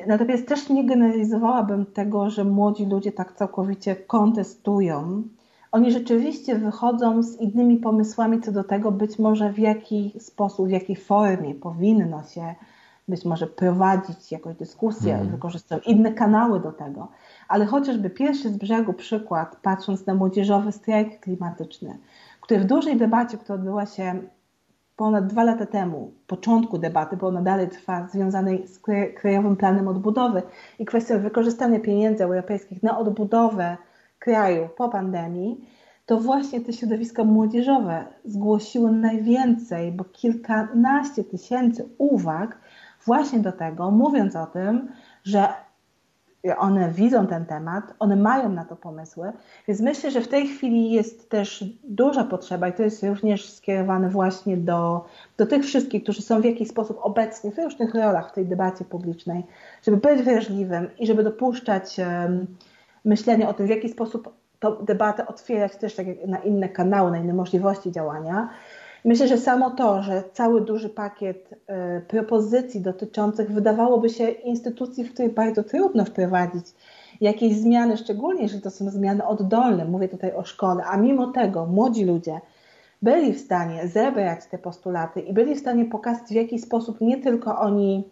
[0.07, 5.23] Natomiast też nie generalizowałabym tego, że młodzi ludzie tak całkowicie kontestują.
[5.71, 10.71] Oni rzeczywiście wychodzą z innymi pomysłami co do tego, być może w jaki sposób, w
[10.71, 12.55] jakiej formie powinno się
[13.07, 15.31] być może prowadzić jakąś dyskusję, hmm.
[15.31, 17.07] wykorzystują inne kanały do tego.
[17.47, 21.97] Ale chociażby pierwszy z brzegu przykład, patrząc na młodzieżowy strajk klimatyczny,
[22.41, 24.19] który w dużej debacie, która odbyła się
[24.95, 28.79] ponad dwa lata temu, początku debaty, bo ona dalej trwa, związanej z
[29.15, 30.41] Krajowym Planem Odbudowy
[30.79, 33.77] i kwestią wykorzystania pieniędzy europejskich na odbudowę
[34.19, 35.67] kraju po pandemii,
[36.05, 42.57] to właśnie te środowiska młodzieżowe zgłosiły najwięcej, bo kilkanaście tysięcy uwag
[43.05, 44.87] właśnie do tego, mówiąc o tym,
[45.23, 45.47] że
[46.57, 49.31] one widzą ten temat, one mają na to pomysły,
[49.67, 54.09] więc myślę, że w tej chwili jest też duża potrzeba i to jest również skierowane
[54.09, 55.05] właśnie do,
[55.37, 58.85] do tych wszystkich, którzy są w jakiś sposób obecni w różnych rolach w tej debacie
[58.85, 59.43] publicznej,
[59.83, 62.47] żeby być wrażliwym i żeby dopuszczać um,
[63.05, 67.17] myślenie o tym, w jaki sposób tę debatę otwierać też tak na inne kanały, na
[67.17, 68.49] inne możliwości działania,
[69.05, 75.13] Myślę, że samo to, że cały duży pakiet e, propozycji dotyczących wydawałoby się instytucji, w
[75.13, 76.65] której bardzo trudno wprowadzić
[77.21, 81.65] jakieś zmiany, szczególnie jeżeli to są zmiany oddolne, mówię tutaj o szkole, a mimo tego
[81.65, 82.41] młodzi ludzie
[83.01, 87.17] byli w stanie zebrać te postulaty i byli w stanie pokazać, w jaki sposób nie
[87.17, 88.09] tylko oni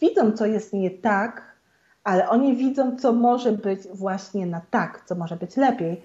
[0.00, 1.56] widzą, co jest nie tak,
[2.04, 6.02] ale oni widzą, co może być właśnie na tak, co może być lepiej.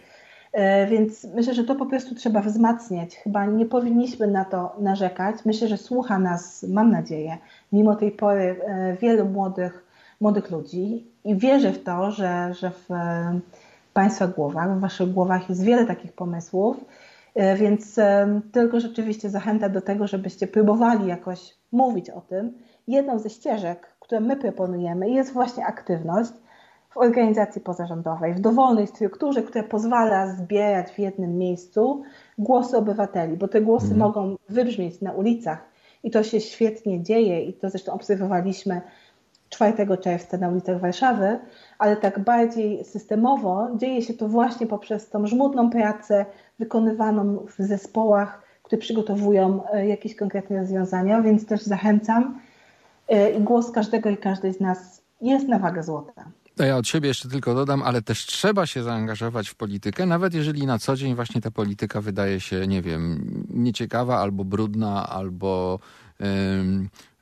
[0.56, 3.16] E, więc myślę, że to po prostu trzeba wzmacniać.
[3.16, 5.36] Chyba nie powinniśmy na to narzekać.
[5.46, 7.38] Myślę, że słucha nas, mam nadzieję,
[7.72, 9.86] mimo tej pory e, wielu młodych,
[10.22, 13.40] młodych ludzi i wierzę w to, że, że w e,
[13.94, 16.86] Państwa głowach, w Waszych głowach jest wiele takich pomysłów,
[17.58, 18.00] więc
[18.52, 22.54] tylko rzeczywiście zachęta do tego, żebyście próbowali jakoś mówić o tym.
[22.88, 26.32] Jedną ze ścieżek, które my proponujemy, jest właśnie aktywność
[26.96, 32.04] w organizacji pozarządowej, w dowolnej strukturze, która pozwala zbierać w jednym miejscu
[32.38, 34.00] głosy obywateli, bo te głosy mhm.
[34.00, 35.70] mogą wybrzmieć na ulicach
[36.04, 38.82] i to się świetnie dzieje i to zresztą obserwowaliśmy
[39.50, 41.40] 4 czerwca na ulicach Warszawy,
[41.80, 46.26] ale tak bardziej systemowo dzieje się to właśnie poprzez tą żmudną pracę
[46.60, 52.40] wykonywaną w zespołach, które przygotowują e, jakieś konkretne rozwiązania, więc też zachęcam
[53.08, 56.26] e, i głos każdego i każdej z nas jest na wagę złota.
[56.58, 60.66] Ja od siebie jeszcze tylko dodam, ale też trzeba się zaangażować w politykę, nawet jeżeli
[60.66, 65.80] na co dzień właśnie ta polityka wydaje się, nie wiem, nieciekawa albo brudna, albo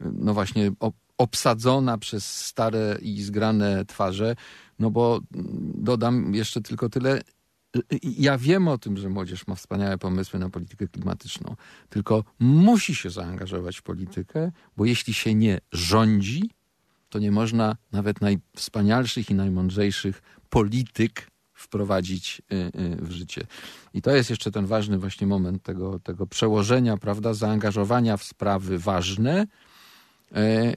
[0.01, 0.71] no właśnie
[1.17, 4.35] obsadzona przez stare i zgrane twarze.
[4.79, 5.19] No bo
[5.75, 7.21] dodam jeszcze tylko tyle.
[8.01, 11.55] Ja wiem o tym, że młodzież ma wspaniałe pomysły na politykę klimatyczną,
[11.89, 16.49] tylko musi się zaangażować w politykę, bo jeśli się nie rządzi,
[17.13, 23.47] to nie można nawet najwspanialszych i najmądrzejszych polityk wprowadzić y, y, w życie.
[23.93, 28.79] I to jest jeszcze ten ważny właśnie moment tego, tego przełożenia, prawda, zaangażowania w sprawy
[28.79, 29.47] ważne,
[30.37, 30.75] y,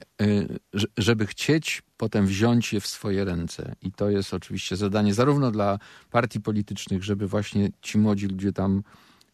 [0.97, 3.75] żeby chcieć potem wziąć je w swoje ręce.
[3.81, 5.79] I to jest oczywiście zadanie zarówno dla
[6.11, 8.83] partii politycznych, żeby właśnie ci młodzi ludzie tam,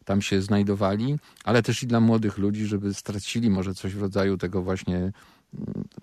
[0.06, 4.38] tam się znajdowali, ale też i dla młodych ludzi, żeby stracili może coś w rodzaju
[4.38, 5.12] tego właśnie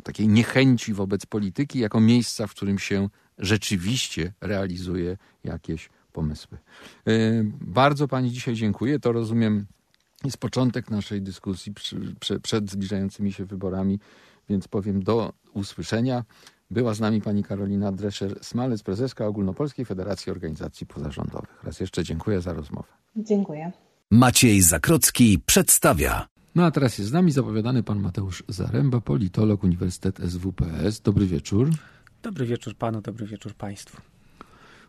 [0.02, 3.08] takiej niechęci wobec polityki jako miejsca, w którym się
[3.38, 6.58] rzeczywiście realizuje jakieś pomysły.
[7.06, 7.12] E,
[7.60, 8.98] bardzo Pani dzisiaj dziękuję.
[8.98, 9.66] To rozumiem
[10.24, 11.72] jest początek naszej dyskusji
[12.42, 13.98] przed zbliżającymi się wyborami,
[14.48, 16.24] więc powiem do usłyszenia.
[16.70, 21.64] Była z nami pani Karolina Drescher-Smalec, prezeska Ogólnopolskiej Federacji Organizacji Pozarządowych.
[21.64, 22.88] Raz jeszcze dziękuję za rozmowę.
[23.16, 23.72] Dziękuję.
[24.10, 26.29] Maciej Zakrocki przedstawia.
[26.54, 31.00] No a teraz jest z nami zapowiadany pan Mateusz Zaręba, politolog Uniwersytet SWPS.
[31.00, 31.70] Dobry wieczór.
[32.22, 34.02] Dobry wieczór panu, dobry wieczór państwu.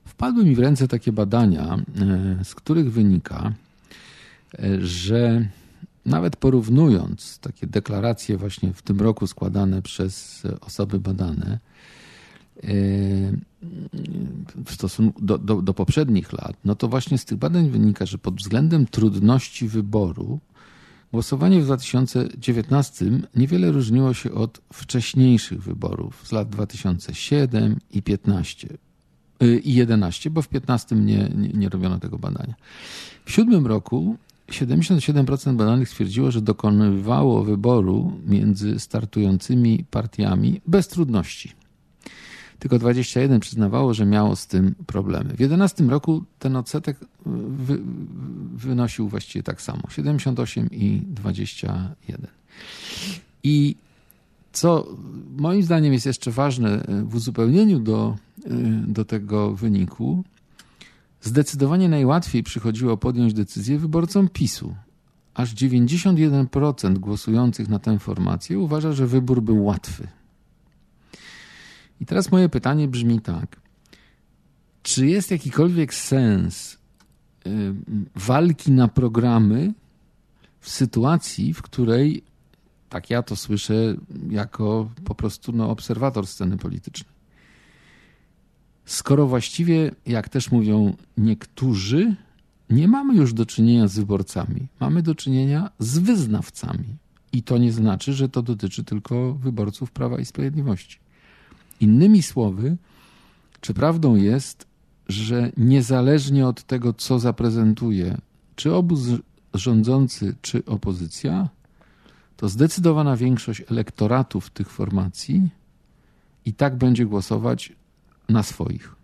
[0.05, 3.53] Wpadły mi w ręce takie badania, e, z których wynika,
[4.59, 5.47] e, że
[6.05, 11.59] nawet porównując takie deklaracje właśnie w tym roku składane przez osoby badane
[12.63, 12.67] e,
[14.65, 18.17] w stosunku do, do, do poprzednich lat, no to właśnie z tych badań wynika, że
[18.17, 20.39] pod względem trudności wyboru
[21.13, 28.67] Głosowanie w 2019 niewiele różniło się od wcześniejszych wyborów z lat 2007 i 15
[29.43, 32.53] y, i 11, bo w 15 nie, nie, nie robiono tego badania.
[33.25, 34.17] W siódmym roku
[34.49, 41.51] 77% badanych stwierdziło, że dokonywało wyboru między startującymi partiami bez trudności.
[42.61, 45.33] Tylko 21 przyznawało, że miało z tym problemy.
[45.33, 47.79] W 11 roku ten odsetek wy,
[48.53, 52.27] wynosił właściwie tak samo 78 i 21.
[53.43, 53.75] I
[54.51, 54.87] co
[55.37, 58.15] moim zdaniem jest jeszcze ważne w uzupełnieniu do,
[58.87, 60.23] do tego wyniku,
[61.21, 64.75] zdecydowanie najłatwiej przychodziło podjąć decyzję wyborcom PiSu.
[65.33, 70.07] Aż 91% głosujących na tę formację uważa, że wybór był łatwy.
[72.01, 73.61] I teraz moje pytanie brzmi tak.
[74.83, 76.77] Czy jest jakikolwiek sens
[77.47, 77.73] y,
[78.15, 79.73] walki na programy
[80.59, 82.23] w sytuacji, w której,
[82.89, 83.95] tak ja to słyszę,
[84.29, 87.13] jako po prostu no, obserwator sceny politycznej,
[88.85, 92.15] skoro właściwie, jak też mówią niektórzy,
[92.69, 96.97] nie mamy już do czynienia z wyborcami, mamy do czynienia z wyznawcami.
[97.33, 101.00] I to nie znaczy, że to dotyczy tylko wyborców Prawa i Sprawiedliwości.
[101.81, 102.77] Innymi słowy,
[103.61, 104.65] czy prawdą jest,
[105.07, 108.17] że niezależnie od tego, co zaprezentuje,
[108.55, 108.99] czy obóz
[109.53, 111.49] rządzący, czy opozycja,
[112.37, 115.49] to zdecydowana większość elektoratów tych formacji
[116.45, 117.73] i tak będzie głosować
[118.29, 119.00] na swoich.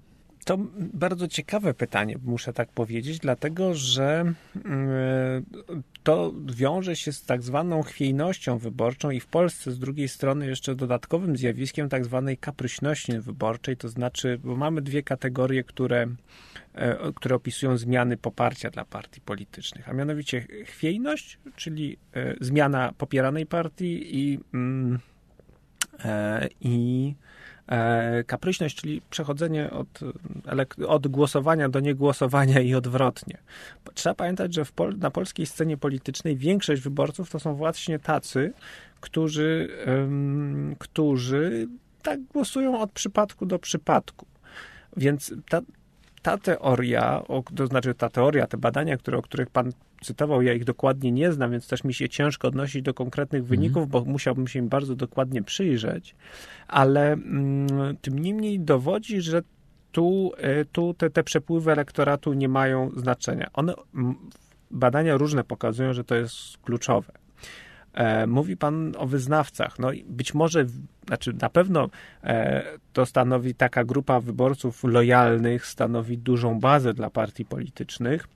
[0.48, 0.58] To
[0.94, 4.34] bardzo ciekawe pytanie, muszę tak powiedzieć, dlatego że
[4.66, 5.46] mm,
[6.04, 10.76] to wiąże się z tak zwaną chwiejnością wyborczą i w Polsce z drugiej strony jeszcze
[10.76, 16.08] dodatkowym zjawiskiem tak zwanej kapryśności wyborczej, to znaczy, bo mamy dwie kategorie, które,
[16.74, 23.46] e, które opisują zmiany poparcia dla partii politycznych, a mianowicie chwiejność, czyli e, zmiana popieranej
[23.46, 25.00] partii i, mm,
[26.06, 27.16] e, i
[28.28, 29.88] kapryśność, czyli przechodzenie od,
[30.88, 33.38] od głosowania do niegłosowania i odwrotnie.
[33.94, 38.54] Trzeba pamiętać, że Pol na polskiej scenie politycznej większość wyborców to są właśnie tacy,
[39.02, 39.70] którzy,
[40.80, 41.68] którzy
[42.04, 44.26] tak głosują od przypadku do przypadku.
[44.98, 45.62] Więc ta,
[46.28, 47.24] ta teoria,
[47.56, 51.32] to znaczy ta teoria, te badania, które, o których pan cytował, ja ich dokładnie nie
[51.32, 53.50] znam, więc też mi się ciężko odnosić do konkretnych mhm.
[53.50, 53.90] wyników, mm.
[53.90, 56.16] bo musiałbym się im bardzo dokładnie przyjrzeć,
[56.68, 59.42] ale mm, tym niemniej dowodzi, że
[59.92, 63.50] tu, e, tu te, te przepływy elektoratu nie mają znaczenia.
[63.54, 63.74] One,
[64.72, 67.14] badania różne pokazują, że to jest kluczowe.
[67.98, 69.80] E, mówi Pan o wyznawcach.
[69.80, 70.66] No być może,
[71.08, 71.90] znaczy na pewno
[72.24, 78.28] e, to stanowi taka grupa wyborców lojalnych, stanowi dużą bazę dla partii politycznych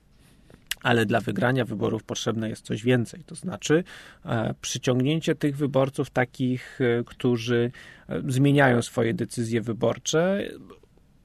[0.84, 3.84] ale dla wygrania wyborów potrzebne jest coś więcej, to znaczy
[4.26, 7.71] e, przyciągnięcie tych wyborców takich, którzy
[8.28, 10.50] zmieniają swoje decyzje wyborcze,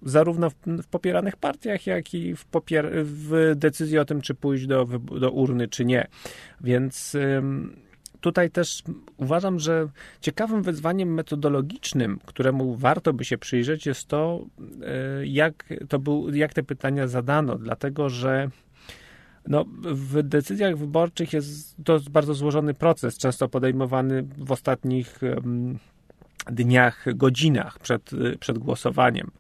[0.03, 4.67] zarówno w, w popieranych partiach, jak i w, popier- w decyzji o tym, czy pójść
[4.67, 4.85] do,
[5.21, 6.07] do urny, czy nie.
[6.61, 7.17] Więc
[8.27, 8.83] tutaj też
[9.17, 9.89] uważam, że
[10.21, 14.47] ciekawym wyzwaniem metodologicznym, któremu warto by się przyjrzeć, jest to,
[14.87, 18.51] e, jak, to był, jak te pytania zadano, dlatego że
[19.47, 25.21] no, w decyzjach wyborczych jest to bardzo złożony proces, często podejmowany w ostatnich
[26.47, 29.31] dniach, godzinach przed, przed głosowaniem.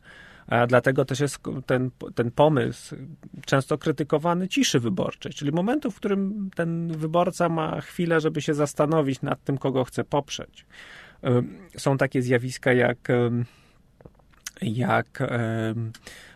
[0.68, 2.97] Dlatego też jest ten, ten pomysł
[3.47, 9.22] często krytykowany ciszy wyborczej, czyli momentu, w którym ten wyborca ma chwilę, żeby się zastanowić
[9.22, 10.66] nad tym, kogo chce poprzeć.
[11.76, 13.09] Są takie zjawiska jak,
[14.62, 15.22] jak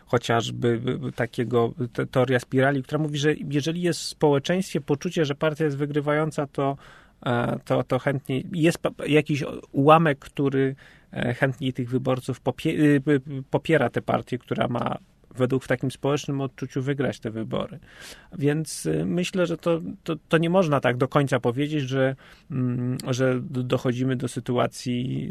[0.05, 0.81] chociażby
[1.15, 1.73] takiego
[2.11, 6.77] teoria spirali, która mówi, że jeżeli jest w społeczeństwie poczucie, że partia jest wygrywająca, to
[7.65, 10.75] to, to chętnie jest jakiś ułamek, który
[11.11, 12.41] chętniej tych wyborców
[13.49, 14.97] popiera tę partię, która ma
[15.35, 17.79] według w takim społecznym odczuciu wygrać te wybory.
[18.37, 22.15] Więc y, myślę, że to, to, to nie można tak do końca powiedzieć, że,
[22.51, 25.29] mm, że dochodzimy do sytuacji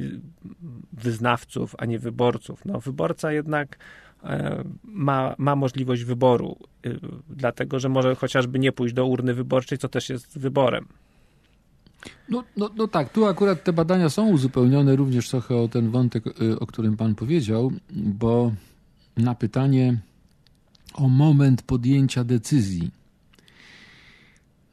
[0.93, 2.65] wyznawców, a nie wyborców.
[2.65, 3.79] No, wyborca jednak
[4.25, 6.57] e, ma, ma możliwość wyboru,
[6.87, 10.87] y, dlatego że może chociażby nie pójść do urny wyborczej, co też jest wyborem.
[12.29, 16.27] No, no, no tak, tu akurat te badania są uzupełnione również trochę o ten wątek,
[16.27, 18.53] y, o którym pan powiedział, bo
[19.17, 19.99] na pytanie
[20.95, 22.91] o moment podjęcia decyzji,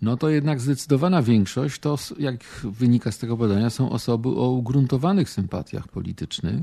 [0.01, 5.29] no to jednak zdecydowana większość to, jak wynika z tego badania, są osoby o ugruntowanych
[5.29, 6.61] sympatiach politycznych.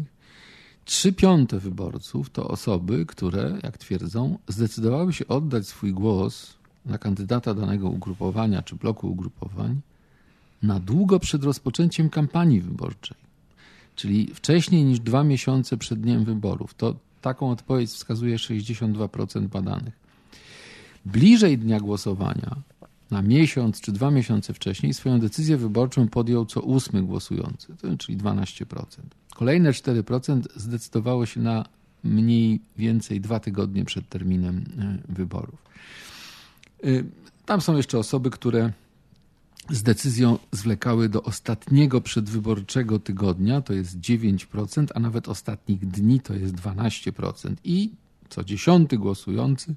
[0.84, 6.54] Trzy piąte wyborców to osoby, które, jak twierdzą, zdecydowały się oddać swój głos
[6.86, 9.80] na kandydata danego ugrupowania czy bloku ugrupowań
[10.64, 13.16] na długo przed rozpoczęciem kampanii wyborczej,
[13.96, 16.74] czyli wcześniej niż dwa miesiące przed dniem wyborów.
[16.74, 16.94] To
[17.24, 19.94] Taką odpowiedź wskazuje 62% badanych.
[21.06, 22.56] Bliżej dnia głosowania,
[23.10, 28.84] na miesiąc czy dwa miesiące wcześniej, swoją decyzję wyborczą podjął co ósmy głosujący, czyli 12%.
[29.34, 31.64] Kolejne 4% zdecydowało się na
[32.04, 35.62] mniej więcej dwa tygodnie przed terminem e, wyborów.
[36.82, 36.86] E,
[37.46, 38.72] tam są jeszcze osoby, które
[39.70, 46.34] z decyzją zwlekały do ostatniego przedwyborczego tygodnia, to jest 9%, a nawet ostatnich dni to
[46.34, 47.54] jest 12%.
[47.64, 47.92] I
[48.28, 49.74] co dziesiąty głosujący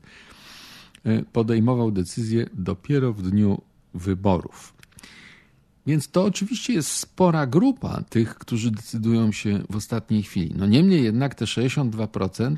[1.04, 3.62] e, podejmował decyzję dopiero w dniu
[3.94, 4.74] wyborów.
[5.88, 10.54] Więc to oczywiście jest spora grupa tych, którzy decydują się w ostatniej chwili.
[10.58, 12.56] No niemniej jednak te 62%,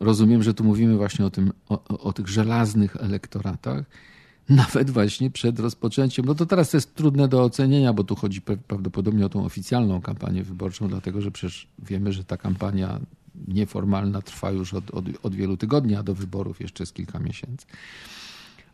[0.00, 3.84] rozumiem, że tu mówimy właśnie o, tym, o, o tych żelaznych elektoratach,
[4.48, 6.24] nawet właśnie przed rozpoczęciem.
[6.24, 10.00] No to teraz to jest trudne do ocenienia, bo tu chodzi prawdopodobnie o tą oficjalną
[10.00, 13.00] kampanię wyborczą, dlatego że przecież wiemy, że ta kampania
[13.48, 17.66] nieformalna trwa już od, od, od wielu tygodni, a do wyborów jeszcze jest kilka miesięcy.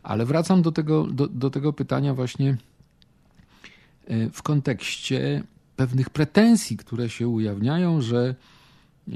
[0.03, 2.57] Ale wracam do tego, do, do tego pytania właśnie
[4.07, 5.43] e, w kontekście
[5.75, 8.35] pewnych pretensji, które się ujawniają, że
[9.07, 9.13] e,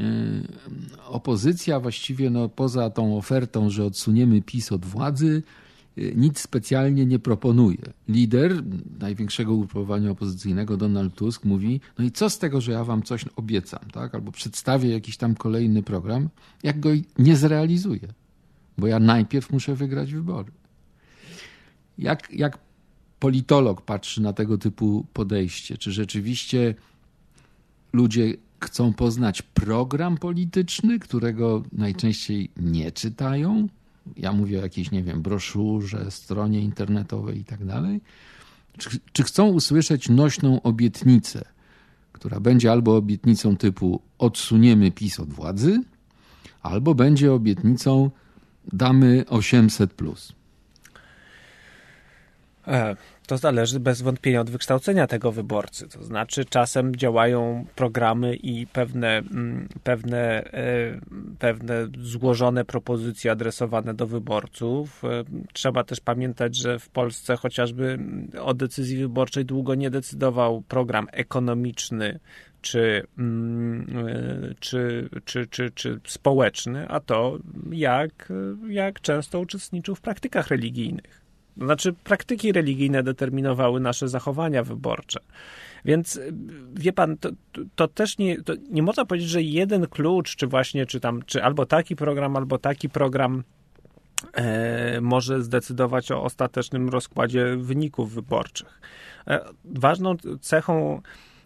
[1.05, 5.43] opozycja właściwie no, poza tą ofertą, że odsuniemy PiS od władzy,
[5.97, 7.93] nic specjalnie nie proponuje.
[8.07, 8.63] Lider
[8.99, 13.25] największego ugrupowania opozycyjnego, Donald Tusk, mówi: No i co z tego, że ja wam coś
[13.35, 14.15] obiecam, tak?
[14.15, 16.29] albo przedstawię jakiś tam kolejny program,
[16.63, 16.89] jak go
[17.19, 18.07] nie zrealizuję,
[18.77, 20.51] bo ja najpierw muszę wygrać wybory.
[21.97, 22.57] Jak, jak
[23.19, 25.77] politolog patrzy na tego typu podejście?
[25.77, 26.75] Czy rzeczywiście
[27.93, 28.33] ludzie
[28.63, 33.67] chcą poznać program polityczny, którego najczęściej nie czytają?
[34.17, 38.01] Ja mówię o jakiejś, nie wiem, broszurze, stronie internetowej i tak dalej.
[39.13, 41.45] Czy, chcą usłyszeć nośną obietnicę,
[42.11, 45.83] która będzie albo obietnicą typu odsuniemy PiS od władzy,
[46.61, 48.11] albo będzie obietnicą
[48.73, 50.33] damy 800 plus.
[53.23, 55.87] E, to zależy bez wątpienia od wykształcenia tego wyborcy.
[55.87, 60.99] To znaczy, czasem działają programy i pewne, mm, pewne, e,
[61.39, 65.03] pewne złożone propozycje adresowane do wyborców.
[65.03, 67.99] E, trzeba też pamiętać, że w Polsce chociażby
[68.41, 72.19] o decyzji wyborczej długo nie decydował program ekonomiczny
[72.61, 73.85] czy, mm,
[74.59, 77.39] czy, czy, czy, czy społeczny, a to
[77.71, 78.33] jak,
[78.69, 81.22] jak często uczestniczył w praktykach religijnych.
[81.57, 85.19] Znaczy, praktyki religijne determinowały nasze zachowania wyborcze.
[85.85, 86.19] Więc
[86.73, 87.29] wie pan, to,
[87.75, 91.43] to też nie, to nie można powiedzieć, że jeden klucz, czy właśnie, czy tam, czy
[91.43, 93.43] albo taki program, albo taki program
[94.33, 98.81] e, może zdecydować o ostatecznym rozkładzie wyników wyborczych.
[99.27, 101.01] E, ważną cechą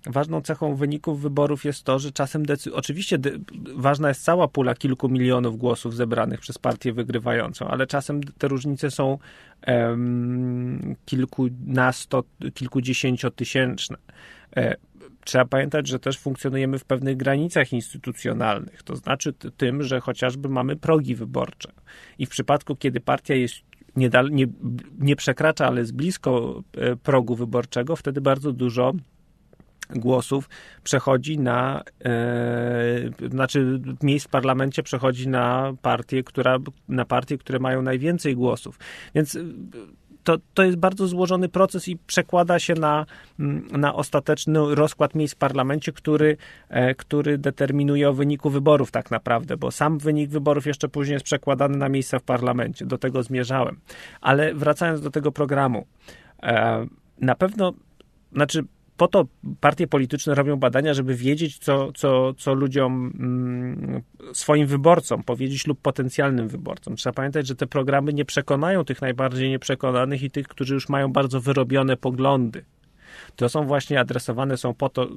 [0.10, 3.32] ważną cechą wyników wyborów jest to, że czasem decy- oczywiście de-
[3.76, 8.92] ważna jest cała pula kilku milionów głosów zebranych przez partię wygrywającą, ale czasem te różnice
[8.92, 9.18] są
[9.62, 13.98] em, kilkunasto, kilkudziesięciotysięczne.
[14.58, 14.76] E,
[15.26, 20.76] trzeba pamiętać, że też funkcjonujemy w pewnych granicach instytucjonalnych, to znaczy tym, że chociażby mamy
[20.76, 21.72] progi wyborcze.
[22.20, 23.56] I w przypadku, kiedy partia jest
[23.96, 24.48] nie, nie,
[25.00, 28.94] nie przekracza, ale jest blisko e, progu wyborczego, wtedy bardzo dużo
[29.90, 30.50] głosów
[30.84, 36.58] przechodzi na, e, znaczy miejsc w parlamencie przechodzi na partie, która,
[36.90, 38.80] na partie, które mają najwięcej głosów.
[39.16, 39.38] Więc
[40.28, 43.06] to, to jest bardzo złożony proces i przekłada się na,
[43.72, 46.38] na ostateczny rozkład miejsc w parlamencie, który,
[46.70, 51.26] e, który determinuje o wyniku wyborów tak naprawdę, bo sam wynik wyborów jeszcze później jest
[51.26, 52.86] przekładany na miejsca w parlamencie.
[52.86, 53.80] Do tego zmierzałem.
[54.22, 55.88] Ale wracając do tego programu.
[57.22, 57.74] Na pewno,
[58.32, 58.64] znaczy
[58.98, 59.26] po to
[59.60, 64.02] partie polityczne robią badania, żeby wiedzieć, co, co, co ludziom, mm,
[64.34, 66.96] swoim wyborcom powiedzieć lub potencjalnym wyborcom.
[66.96, 71.12] Trzeba pamiętać, że te programy nie przekonają tych najbardziej nieprzekonanych i tych, którzy już mają
[71.12, 72.66] bardzo wyrobione poglądy.
[73.36, 75.08] To są właśnie adresowane są po to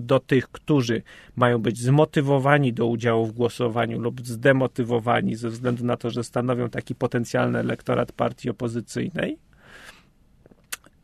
[0.00, 1.02] do tych, którzy
[1.36, 6.70] mają być zmotywowani do udziału w głosowaniu lub zdemotywowani ze względu na to, że stanowią
[6.70, 9.38] taki potencjalny elektorat partii opozycyjnej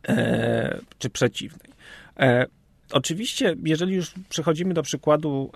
[0.07, 1.71] e, czy przeciwnej.
[2.19, 2.45] E,
[2.91, 5.51] oczywiście, jeżeli już przechodzimy do przykładu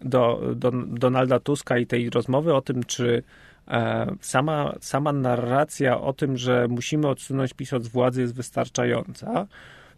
[0.00, 3.22] do, do Donalda Tuska i tej rozmowy o tym, czy
[3.68, 9.46] e, sama, sama narracja o tym, że musimy odsunąć PiS od władzy jest wystarczająca,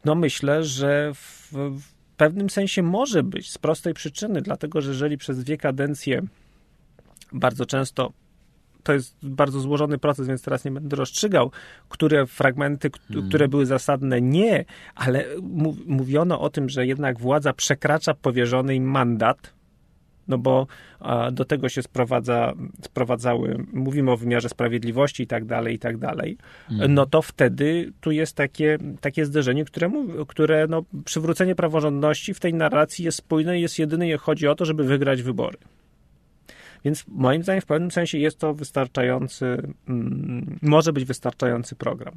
[0.04, 5.18] no myślę, że w, w pewnym sensie może być z prostej przyczyny, dlatego że jeżeli
[5.18, 6.22] przez dwie kadencje
[7.32, 8.12] bardzo często
[8.86, 11.50] to jest bardzo złożony proces, więc teraz nie będę rozstrzygał,
[11.88, 13.28] które fragmenty, hmm.
[13.28, 14.64] które były zasadne, nie,
[14.94, 15.24] ale
[15.86, 19.52] mówiono o tym, że jednak władza przekracza powierzony im mandat,
[20.28, 20.66] no bo
[21.32, 26.36] do tego się sprowadza, sprowadzały, mówimy o wymiarze sprawiedliwości i tak dalej, i tak dalej,
[26.68, 26.94] hmm.
[26.94, 29.90] no to wtedy tu jest takie, takie zderzenie, które,
[30.28, 34.64] które no, przywrócenie praworządności w tej narracji jest spójne i jest jedyne, chodzi o to,
[34.64, 35.58] żeby wygrać wybory.
[36.86, 42.14] Więc moim zdaniem w pewnym sensie jest to wystarczający, mm, może być wystarczający program.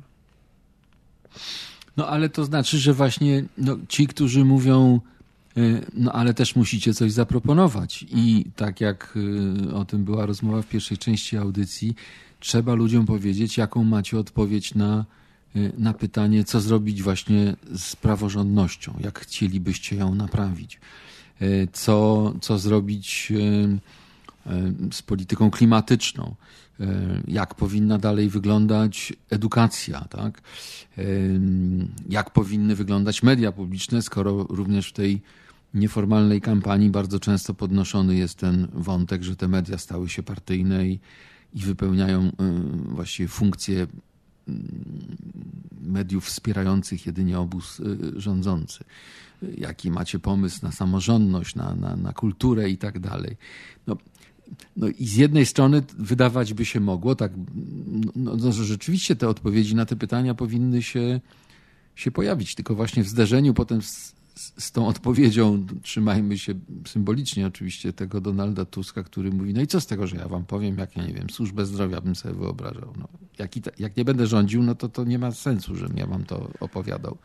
[1.97, 5.01] No ale to znaczy, że właśnie no, ci, którzy mówią,
[5.57, 8.05] y, no ale też musicie coś zaproponować.
[8.11, 9.17] I tak jak
[9.69, 11.95] y, o tym była rozmowa w pierwszej części audycji,
[12.39, 15.05] trzeba ludziom powiedzieć, jaką macie odpowiedź na,
[15.55, 20.79] y, na pytanie, co zrobić właśnie z praworządnością, jak chcielibyście ją naprawić,
[21.73, 23.33] co, co zrobić
[24.91, 26.35] z polityką klimatyczną,
[26.79, 26.85] e,
[27.27, 30.41] jak powinna dalej wyglądać edukacja, tak?
[30.97, 31.03] E,
[32.09, 35.21] jak powinny wyglądać media publiczne, skoro również w tej
[35.73, 40.99] nieformalnej kampanii bardzo często podnoszony jest ten wątek, że te media stały się partyjne i,
[41.53, 42.31] i wypełniają
[42.85, 43.87] właściwie funkcje
[45.81, 47.81] mediów wspierających jedynie obóz
[48.15, 48.83] rządzący.
[49.57, 53.37] Jaki macie pomysł na samorządność, na, na, na kulturę i tak dalej.
[53.87, 53.97] No,
[54.77, 57.31] no i z jednej strony wydawać by się mogło, tak,
[58.15, 61.19] no, no, że rzeczywiście te odpowiedzi na te pytania powinny się,
[61.95, 64.15] się pojawić, tylko właśnie w zderzeniu potem z,
[64.57, 66.53] z tą odpowiedzią, trzymajmy się
[66.87, 70.45] symbolicznie oczywiście tego Donalda Tuska, który mówi, no i co z tego, że ja wam
[70.45, 72.93] powiem, jak ja nie wiem, służbę zdrowia bym sobie wyobrażał.
[72.97, 76.07] No, jak, i, jak nie będę rządził, no to to nie ma sensu, żebym ja
[76.07, 77.17] wam to opowiadał.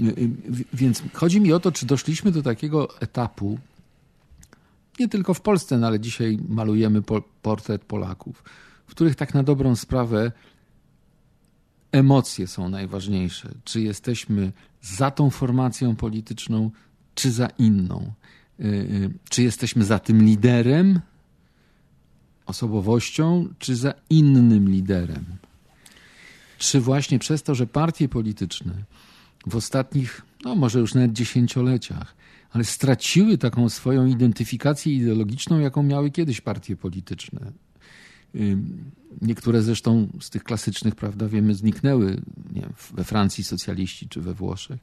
[0.00, 0.30] Y, y,
[0.74, 3.58] więc chodzi mi o to, czy doszliśmy do takiego etapu,
[5.00, 7.02] nie tylko w Polsce, no ale dzisiaj malujemy
[7.42, 8.44] portret Polaków,
[8.86, 10.32] w których tak na dobrą sprawę
[11.92, 13.54] emocje są najważniejsze.
[13.64, 16.70] Czy jesteśmy za tą formacją polityczną,
[17.14, 18.12] czy za inną?
[18.60, 21.00] Y, y, czy jesteśmy za tym liderem,
[22.46, 25.24] osobowością, czy za innym liderem?
[26.58, 28.72] Czy właśnie przez to, że partie polityczne
[29.46, 32.14] w ostatnich, no może już nawet dziesięcioleciach,
[32.54, 37.40] ale straciły taką swoją identyfikację ideologiczną, jaką miały kiedyś partie polityczne.
[39.22, 44.80] Niektóre zresztą z tych klasycznych, prawda, wiemy, zniknęły wiem, we Francji socjaliści czy we Włoszech.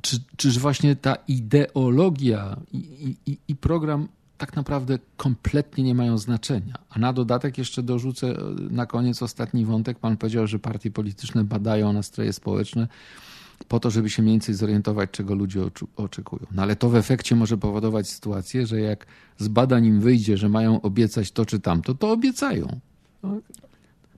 [0.00, 4.08] Czy, czyż właśnie ta ideologia i, i, i program
[4.38, 6.74] tak naprawdę kompletnie nie mają znaczenia.
[6.90, 8.34] A na dodatek jeszcze dorzucę
[8.70, 9.98] na koniec ostatni wątek.
[9.98, 12.88] Pan powiedział, że partie polityczne badają nastroje społeczne
[13.68, 15.60] po to, żeby się mniej więcej zorientować, czego ludzie
[15.96, 16.46] oczekują.
[16.52, 19.06] No ale to w efekcie może powodować sytuację, że jak
[19.38, 22.80] z badań im wyjdzie, że mają obiecać to czy tamto, to obiecają.
[23.22, 23.40] No,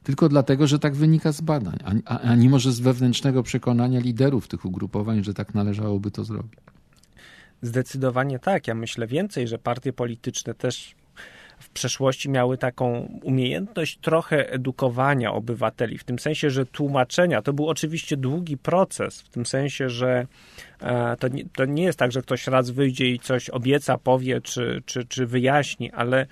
[0.02, 4.48] tylko dlatego, że tak wynika z badań, a, a nie może z wewnętrznego przekonania liderów
[4.48, 6.60] tych ugrupowań, że tak należałoby to zrobić.
[7.62, 8.66] Zdecydowanie tak.
[8.66, 10.94] Ja myślę więcej, że partie polityczne też
[11.58, 17.68] w przeszłości miały taką umiejętność trochę edukowania obywateli, w tym sensie, że tłumaczenia, to był
[17.68, 20.26] oczywiście długi proces, w tym sensie, że
[20.80, 24.40] e, to nie, to nie jest tak, że ktoś raz wyjdzie i coś obieca, powie
[24.40, 26.26] czy, czy, czy wyjaśni, ale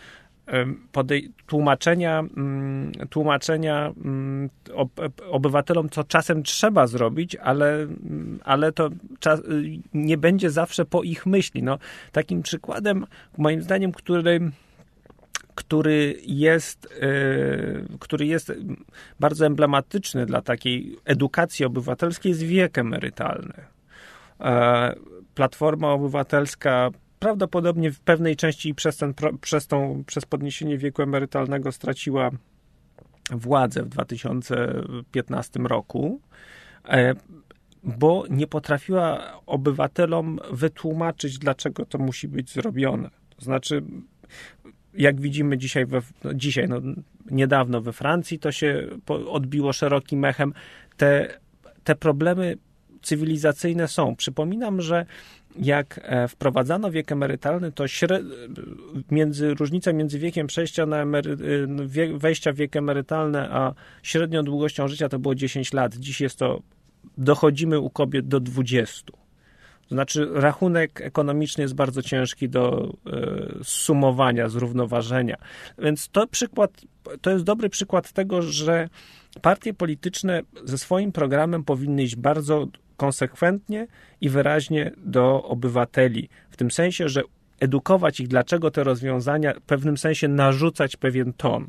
[0.93, 4.51] podej- tłumaczenia, mm, tłumaczenia mm,
[5.31, 8.91] obywatelom, co czasem trzeba zrobić, ale, mm, ale to
[9.95, 11.63] nie będzie zawsze po ich myśli.
[11.63, 11.79] No,
[12.13, 13.07] takim przykładem,
[13.39, 14.41] moim zdaniem, który
[15.55, 18.53] który jest, e, który jest
[19.21, 23.55] bardzo emblematyczny dla takiej edukacji obywatelskiej, jest wiek emerytalny.
[24.41, 24.95] E,
[25.35, 32.31] Platforma Obywatelska prawdopodobnie w pewnej części przez, ten, przez, tą, przez podniesienie wieku emerytalnego straciła
[33.31, 36.21] władzę w 2015 roku,
[36.89, 37.15] e,
[37.85, 43.11] bo nie potrafiła obywatelom wytłumaczyć, dlaczego to musi być zrobione.
[43.37, 43.83] To znaczy,
[44.97, 46.81] jak widzimy dzisiaj, we, no dzisiaj no,
[47.31, 48.89] niedawno we Francji, to się
[49.29, 50.53] odbiło szerokim echem.
[50.97, 51.39] Te,
[51.85, 52.57] te problemy
[53.03, 54.17] cywilizacyjne są.
[54.17, 55.07] Przypominam, że
[55.57, 57.85] jak e, wprowadzano wiek emerytalny, to
[59.11, 61.37] między, różnica między wiekiem przejścia na emery,
[61.97, 65.97] y, wejścia w wiek emerytalny, a średnią długością życia to było 10 lat.
[65.97, 66.63] Dziś jest to,
[67.19, 69.24] dochodzimy u kobiet do 20.
[69.95, 75.37] Znaczy, rachunek ekonomiczny jest bardzo ciężki do y, sumowania, zrównoważenia.
[75.79, 76.81] Więc to przykład,
[77.21, 78.89] to jest dobry przykład tego, że
[79.43, 82.67] partie polityczne ze swoim programem powinny iść bardzo
[82.97, 83.87] konsekwentnie
[84.21, 86.29] i wyraźnie do obywateli.
[86.51, 87.23] W tym sensie, że
[87.61, 91.67] edukować ich, dlaczego te rozwiązania, w pewnym sensie narzucać pewien ton,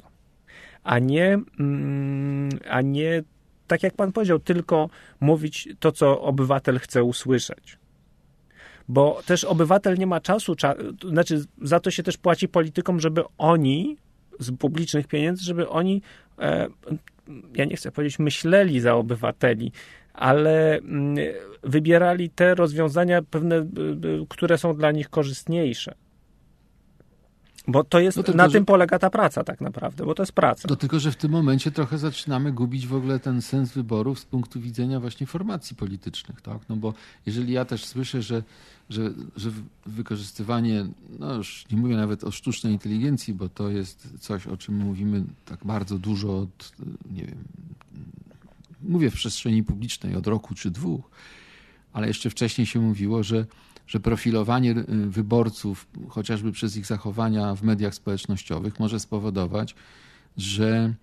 [0.84, 3.23] a nie, mm, a nie
[3.67, 7.78] tak jak pan powiedział, tylko mówić to, co obywatel chce usłyszeć.
[8.88, 13.24] Bo też obywatel nie ma czasu, cza- znaczy za to się też płaci politykom, żeby
[13.38, 13.98] oni
[14.40, 16.02] z publicznych pieniędzy, żeby oni,
[16.40, 16.68] e,
[17.56, 19.72] ja nie chcę powiedzieć, myśleli za obywateli,
[20.14, 21.16] ale mm,
[21.64, 23.66] wybierali te rozwiązania pewne,
[24.30, 25.96] które są dla nich korzystniejsze.
[27.68, 28.54] Bo to jest, no tylko, na że...
[28.54, 30.68] tym polega ta praca tak naprawdę, bo to jest praca.
[30.70, 34.26] No tylko, że w tym momencie trochę zaczynamy gubić w ogóle ten sens wyborów z
[34.26, 36.58] punktu widzenia właśnie formacji politycznych, tak?
[36.70, 36.94] No bo
[37.26, 38.44] jeżeli ja też słyszę, że,
[38.90, 39.52] że, że
[39.86, 40.86] wykorzystywanie,
[41.20, 45.24] no już nie mówię nawet o sztucznej inteligencji, bo to jest coś, o czym mówimy
[45.46, 46.72] tak bardzo dużo od,
[47.12, 47.44] nie wiem,
[48.82, 51.10] mówię w przestrzeni publicznej od roku czy dwóch,
[51.94, 53.46] ale jeszcze wcześniej się mówiło, że,
[53.88, 59.76] że profilowanie y, wyborców, chociażby przez ich zachowania w mediach społecznościowych, może spowodować,
[60.38, 60.94] że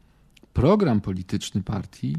[0.53, 2.16] program polityczny partii,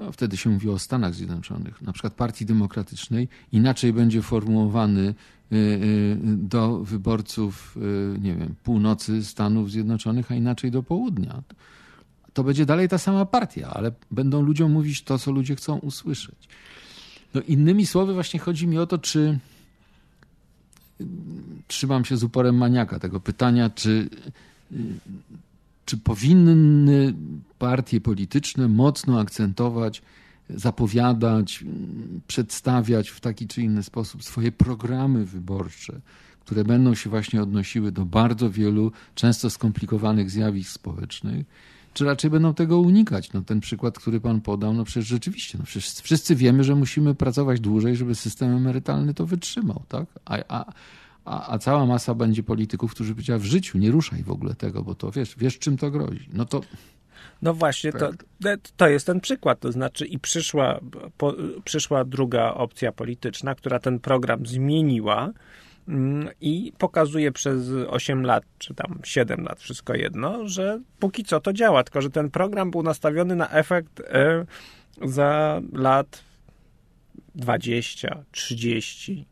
[0.00, 5.00] no wtedy się mówiło o Stanach Zjednoczonych, na przykład Partii Demokratycznej, inaczej będzie formułowany
[5.52, 7.78] y, y, do wyborców,
[8.20, 11.42] nie wiem, północy Stanów Zjednoczonych, a inaczej do południa
[12.32, 16.48] to będzie dalej ta sama partia, ale będą ludziom mówić to, co ludzie chcą usłyszeć.
[17.34, 19.38] No innymi słowy, właśnie chodzi mi o to, czy
[21.66, 24.08] trzymam się z uporem maniaka tego pytania, czy,
[25.90, 27.14] czy powinny
[27.58, 30.02] partie polityczne mocno akcentować,
[30.50, 31.64] zapowiadać,
[32.26, 36.00] przedstawiać w taki czy inny sposób swoje programy wyborcze,
[36.40, 41.46] które będą się właśnie odnosiły do bardzo wielu, często skomplikowanych zjawisk społecznych
[41.94, 43.32] czy raczej będą tego unikać?
[43.32, 47.14] No, ten przykład, który pan podał, no przecież rzeczywiście, no przecież wszyscy wiemy, że musimy
[47.14, 50.06] pracować dłużej, żeby system emerytalny to wytrzymał, tak?
[50.24, 50.72] A, a,
[51.24, 54.82] a, a cała masa będzie polityków, którzy powiedziała w życiu nie ruszaj w ogóle tego,
[54.82, 56.28] bo to wiesz, wiesz czym to grozi.
[56.32, 56.60] No to
[57.42, 57.98] no właśnie, to,
[58.42, 58.60] tak.
[58.76, 59.60] to jest ten przykład.
[59.60, 60.80] To znaczy, i przyszła,
[61.18, 65.32] po, przyszła druga opcja polityczna, która ten program zmieniła
[65.90, 71.40] Mm, i pokazuje przez 8 lat, czy tam 7 lat, wszystko jedno, że póki co
[71.40, 74.46] to działa, tylko że ten program był nastawiony na efekt e,
[75.02, 76.24] za lat
[77.34, 79.26] 20, 30.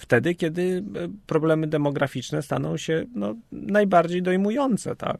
[0.00, 0.62] Wtedy, kiedy
[0.96, 5.18] e, problemy demograficzne staną się no, najbardziej dojmujące, tak?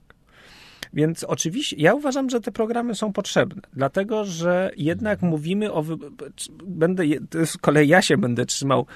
[0.93, 5.31] Więc oczywiście ja uważam, że te programy są potrzebne, dlatego że jednak mhm.
[5.31, 5.85] mówimy o.
[6.67, 7.05] Będę,
[7.45, 8.87] z kolei ja się będę trzymał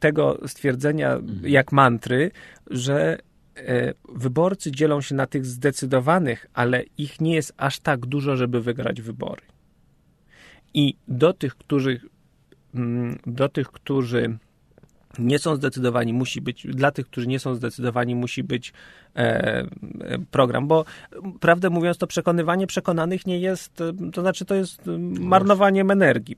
[0.00, 1.48] tego stwierdzenia mhm.
[1.48, 2.30] jak mantry,
[2.70, 3.18] że
[3.56, 8.60] e, wyborcy dzielą się na tych zdecydowanych, ale ich nie jest aż tak dużo, żeby
[8.60, 9.42] wygrać wybory.
[10.74, 12.00] I do tych, którzy
[12.74, 14.38] mm, do tych, którzy
[15.18, 18.72] nie są zdecydowani, musi być, dla tych, którzy nie są zdecydowani, musi być
[19.16, 19.68] e, e,
[20.30, 20.84] program, bo
[21.40, 24.82] prawdę mówiąc, to przekonywanie przekonanych nie jest, e, to znaczy to jest
[25.20, 26.36] marnowaniem energii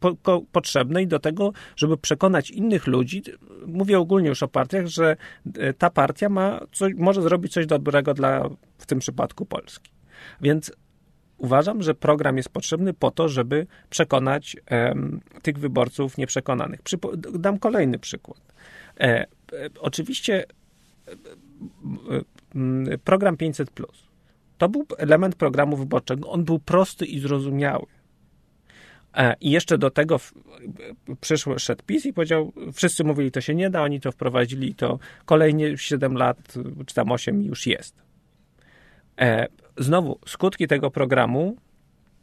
[0.00, 3.22] po, po, potrzebnej do tego, żeby przekonać innych ludzi,
[3.66, 5.16] mówię ogólnie już o partiach, że
[5.58, 8.48] e, ta partia ma coś, może zrobić coś dobrego dla,
[8.78, 9.90] w tym przypadku Polski.
[10.40, 10.72] Więc
[11.42, 14.56] uważam, że program jest potrzebny po to, żeby przekonać
[15.42, 16.80] tych wyborców nieprzekonanych.
[17.34, 18.40] dam kolejny przykład.
[19.00, 19.26] E, e,
[19.80, 20.44] oczywiście
[21.08, 23.70] e, program 500
[24.58, 26.30] to był element programu wyborczego.
[26.30, 27.86] On był prosty i zrozumiały.
[29.40, 30.20] I jeszcze do tego
[31.20, 34.98] przyszły, szedł PiS i powiedział, wszyscy mówili, to się nie da, oni to wprowadzili to
[35.24, 36.54] kolejnie 7 lat,
[36.86, 37.94] czy tam 8 już jest.
[39.78, 41.56] E, znowu, skutki tego programu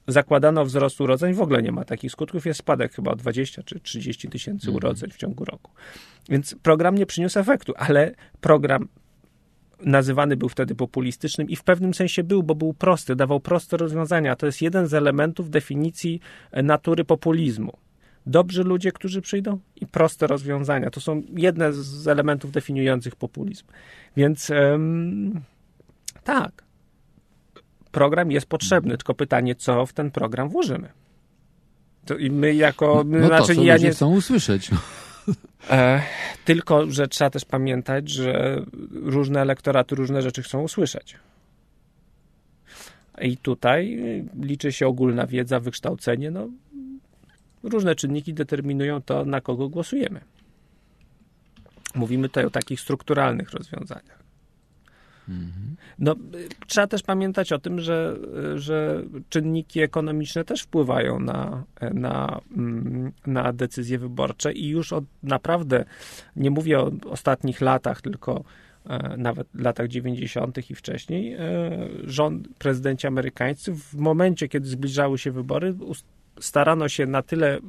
[0.07, 3.79] zakładano wzrost urodzeń, w ogóle nie ma takich skutków, jest spadek chyba o 20 czy
[3.79, 4.75] 30 tysięcy mhm.
[4.75, 5.71] urodzeń w ciągu roku.
[6.29, 8.87] Więc program nie przyniósł efektu, ale program
[9.85, 14.35] nazywany był wtedy populistycznym i w pewnym sensie był, bo był prosty, dawał proste rozwiązania.
[14.35, 16.19] To jest jeden z elementów definicji
[16.63, 17.73] natury populizmu.
[18.25, 20.89] Dobrzy ludzie, którzy przyjdą i proste rozwiązania.
[20.89, 23.65] To są jedne z elementów definiujących populizm.
[24.17, 25.41] Więc um,
[26.23, 26.63] tak,
[27.91, 30.89] program jest potrzebny, tylko pytanie, co w ten program włożymy.
[32.05, 33.03] To I my jako...
[33.07, 34.69] No, no znaczy, to, co ja nie chcą usłyszeć.
[35.69, 36.01] E,
[36.45, 38.61] tylko, że trzeba też pamiętać, że
[38.91, 41.17] różne elektoraty różne rzeczy chcą usłyszeć.
[43.21, 43.99] I tutaj
[44.41, 46.31] liczy się ogólna wiedza, wykształcenie.
[46.31, 46.49] No,
[47.63, 50.21] różne czynniki determinują to, na kogo głosujemy.
[51.95, 54.18] Mówimy tutaj o takich strukturalnych rozwiązaniach.
[55.99, 56.15] No,
[56.67, 58.17] trzeba też pamiętać o tym, że,
[58.55, 61.63] że czynniki ekonomiczne też wpływają na,
[61.93, 65.85] na, mm, na decyzje wyborcze i już od naprawdę,
[66.35, 68.43] nie mówię o ostatnich latach, tylko
[68.85, 70.69] e, nawet latach 90.
[70.71, 71.39] i wcześniej, e,
[72.03, 75.75] rząd, prezydenci amerykańscy w momencie, kiedy zbliżały się wybory,
[76.39, 77.59] starano się na tyle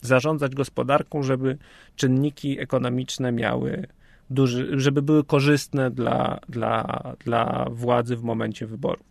[0.00, 1.58] zarządzać gospodarką, żeby
[1.96, 3.86] czynniki ekonomiczne miały
[4.30, 9.04] duży, żeby były korzystne dla, dla, dla władzy w momencie wyboru.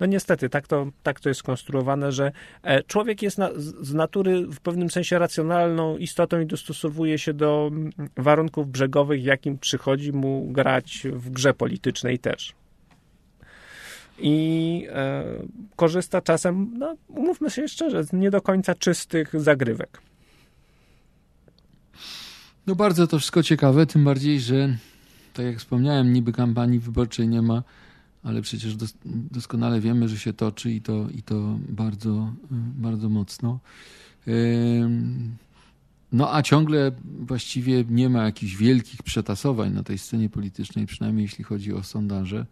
[0.00, 4.46] No niestety, tak to, tak to jest skonstruowane, że e, człowiek jest na, z natury
[4.46, 10.48] w pewnym sensie racjonalną istotą i dostosowuje się do mm, warunków brzegowych, jakim przychodzi mu
[10.50, 12.54] grać w grze politycznej też.
[14.18, 15.24] I e,
[15.76, 20.00] korzysta czasem, no umówmy się szczerze, z nie do końca czystych zagrywek.
[22.66, 24.76] No bardzo to wszystko ciekawe, tym bardziej, że
[25.34, 27.62] tak jak wspomniałem, niby kampanii wyborczej nie ma,
[28.22, 32.32] ale przecież dos doskonale wiemy, że się toczy i to, i to bardzo,
[32.76, 33.58] bardzo mocno.
[36.12, 41.44] No a ciągle właściwie nie ma jakichś wielkich przetasowań na tej scenie politycznej, przynajmniej jeśli
[41.44, 42.46] chodzi o sondaże.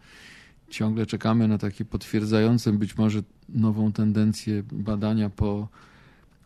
[0.71, 5.69] Ciągle czekamy na takie potwierdzające być może nową tendencję badania po,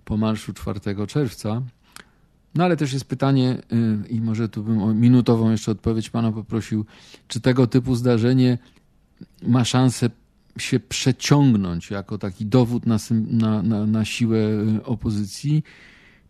[0.05, 1.63] po marszu 4 czerwca.
[2.57, 6.33] No ale też jest pytanie, y, i może tu bym o minutową jeszcze odpowiedź pana
[6.33, 6.85] poprosił,
[7.29, 8.59] czy tego typu zdarzenie
[9.43, 10.11] ma szansę
[10.59, 15.63] się przeciągnąć jako taki dowód na, na, na, na siłę y, opozycji,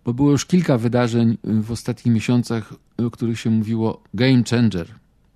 [0.04, 4.88] bo było już kilka wydarzeń y, w ostatnich miesiącach, o których się mówiło game changer,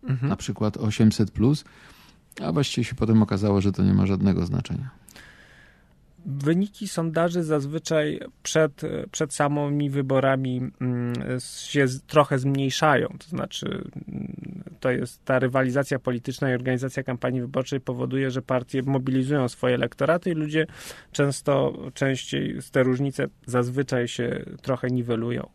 [0.02, 0.28] mhm.
[0.28, 1.32] na przykład 800,
[2.42, 4.90] a właściwie się potem okazało, że to nie ma żadnego znaczenia.
[6.26, 11.14] Wyniki sondaży zazwyczaj przed, przed samymi wyborami mm,
[11.60, 13.08] się trochę zmniejszają.
[13.18, 13.66] To znaczy,
[14.08, 19.74] mm, to jest ta rywalizacja polityczna i organizacja kampanii wyborczej powoduje, że partie mobilizują swoje
[19.74, 20.66] elektoraty i ludzie
[21.12, 25.48] często, częściej te różnice zazwyczaj się trochę niwelują.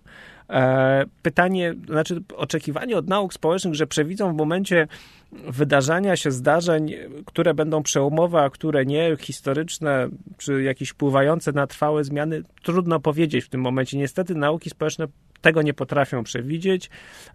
[0.49, 4.87] E, pytanie, znaczy oczekiwanie od nauk społecznych, że przewidzą w momencie
[5.31, 6.93] wydarzania się zdarzeń,
[7.25, 13.45] które będą przełomowe, a które nie, historyczne, czy jakieś wpływające na trwałe zmiany, trudno powiedzieć
[13.45, 13.97] w tym momencie.
[13.97, 15.07] Niestety nauki społeczne
[15.41, 16.89] tego nie potrafią przewidzieć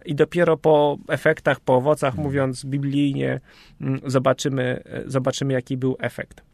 [0.04, 3.40] i dopiero po efektach, po owocach, mówiąc biblijnie,
[3.80, 6.49] mm, zobaczymy, zobaczymy jaki był efekt.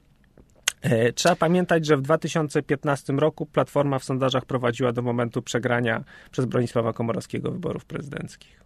[0.90, 6.44] E, trzeba pamiętać, że w 2015 roku Platforma w sondażach prowadziła do momentu przegrania przez
[6.44, 8.60] Bronisława Komorowskiego wyborów prezydenckich.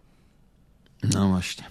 [1.13, 1.63] No właśnie.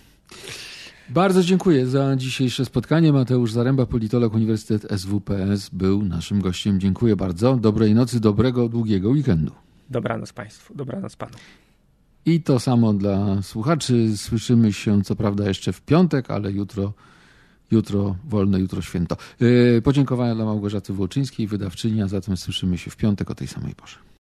[1.09, 3.13] Bardzo dziękuję za dzisiejsze spotkanie.
[3.13, 6.81] Mateusz Zaręba, politolog Uniwersytet SWPS był naszym gościem.
[6.81, 7.57] Dziękuję bardzo.
[7.57, 9.53] Dobrej nocy, dobrego, długiego weekendu.
[9.91, 11.33] Dobranoc Państwu, dobranoc Panu.
[12.27, 14.17] I to samo dla słuchaczy.
[14.17, 16.93] Słyszymy się co prawda jeszcze w piątek, ale jutro
[17.71, 19.17] jutro wolne, jutro święto.
[19.41, 23.75] Yy, podziękowania dla Małgorzaty Włóczyńskiej, wydawczyni, a zatem słyszymy się w piątek o tej samej
[23.75, 23.97] porze.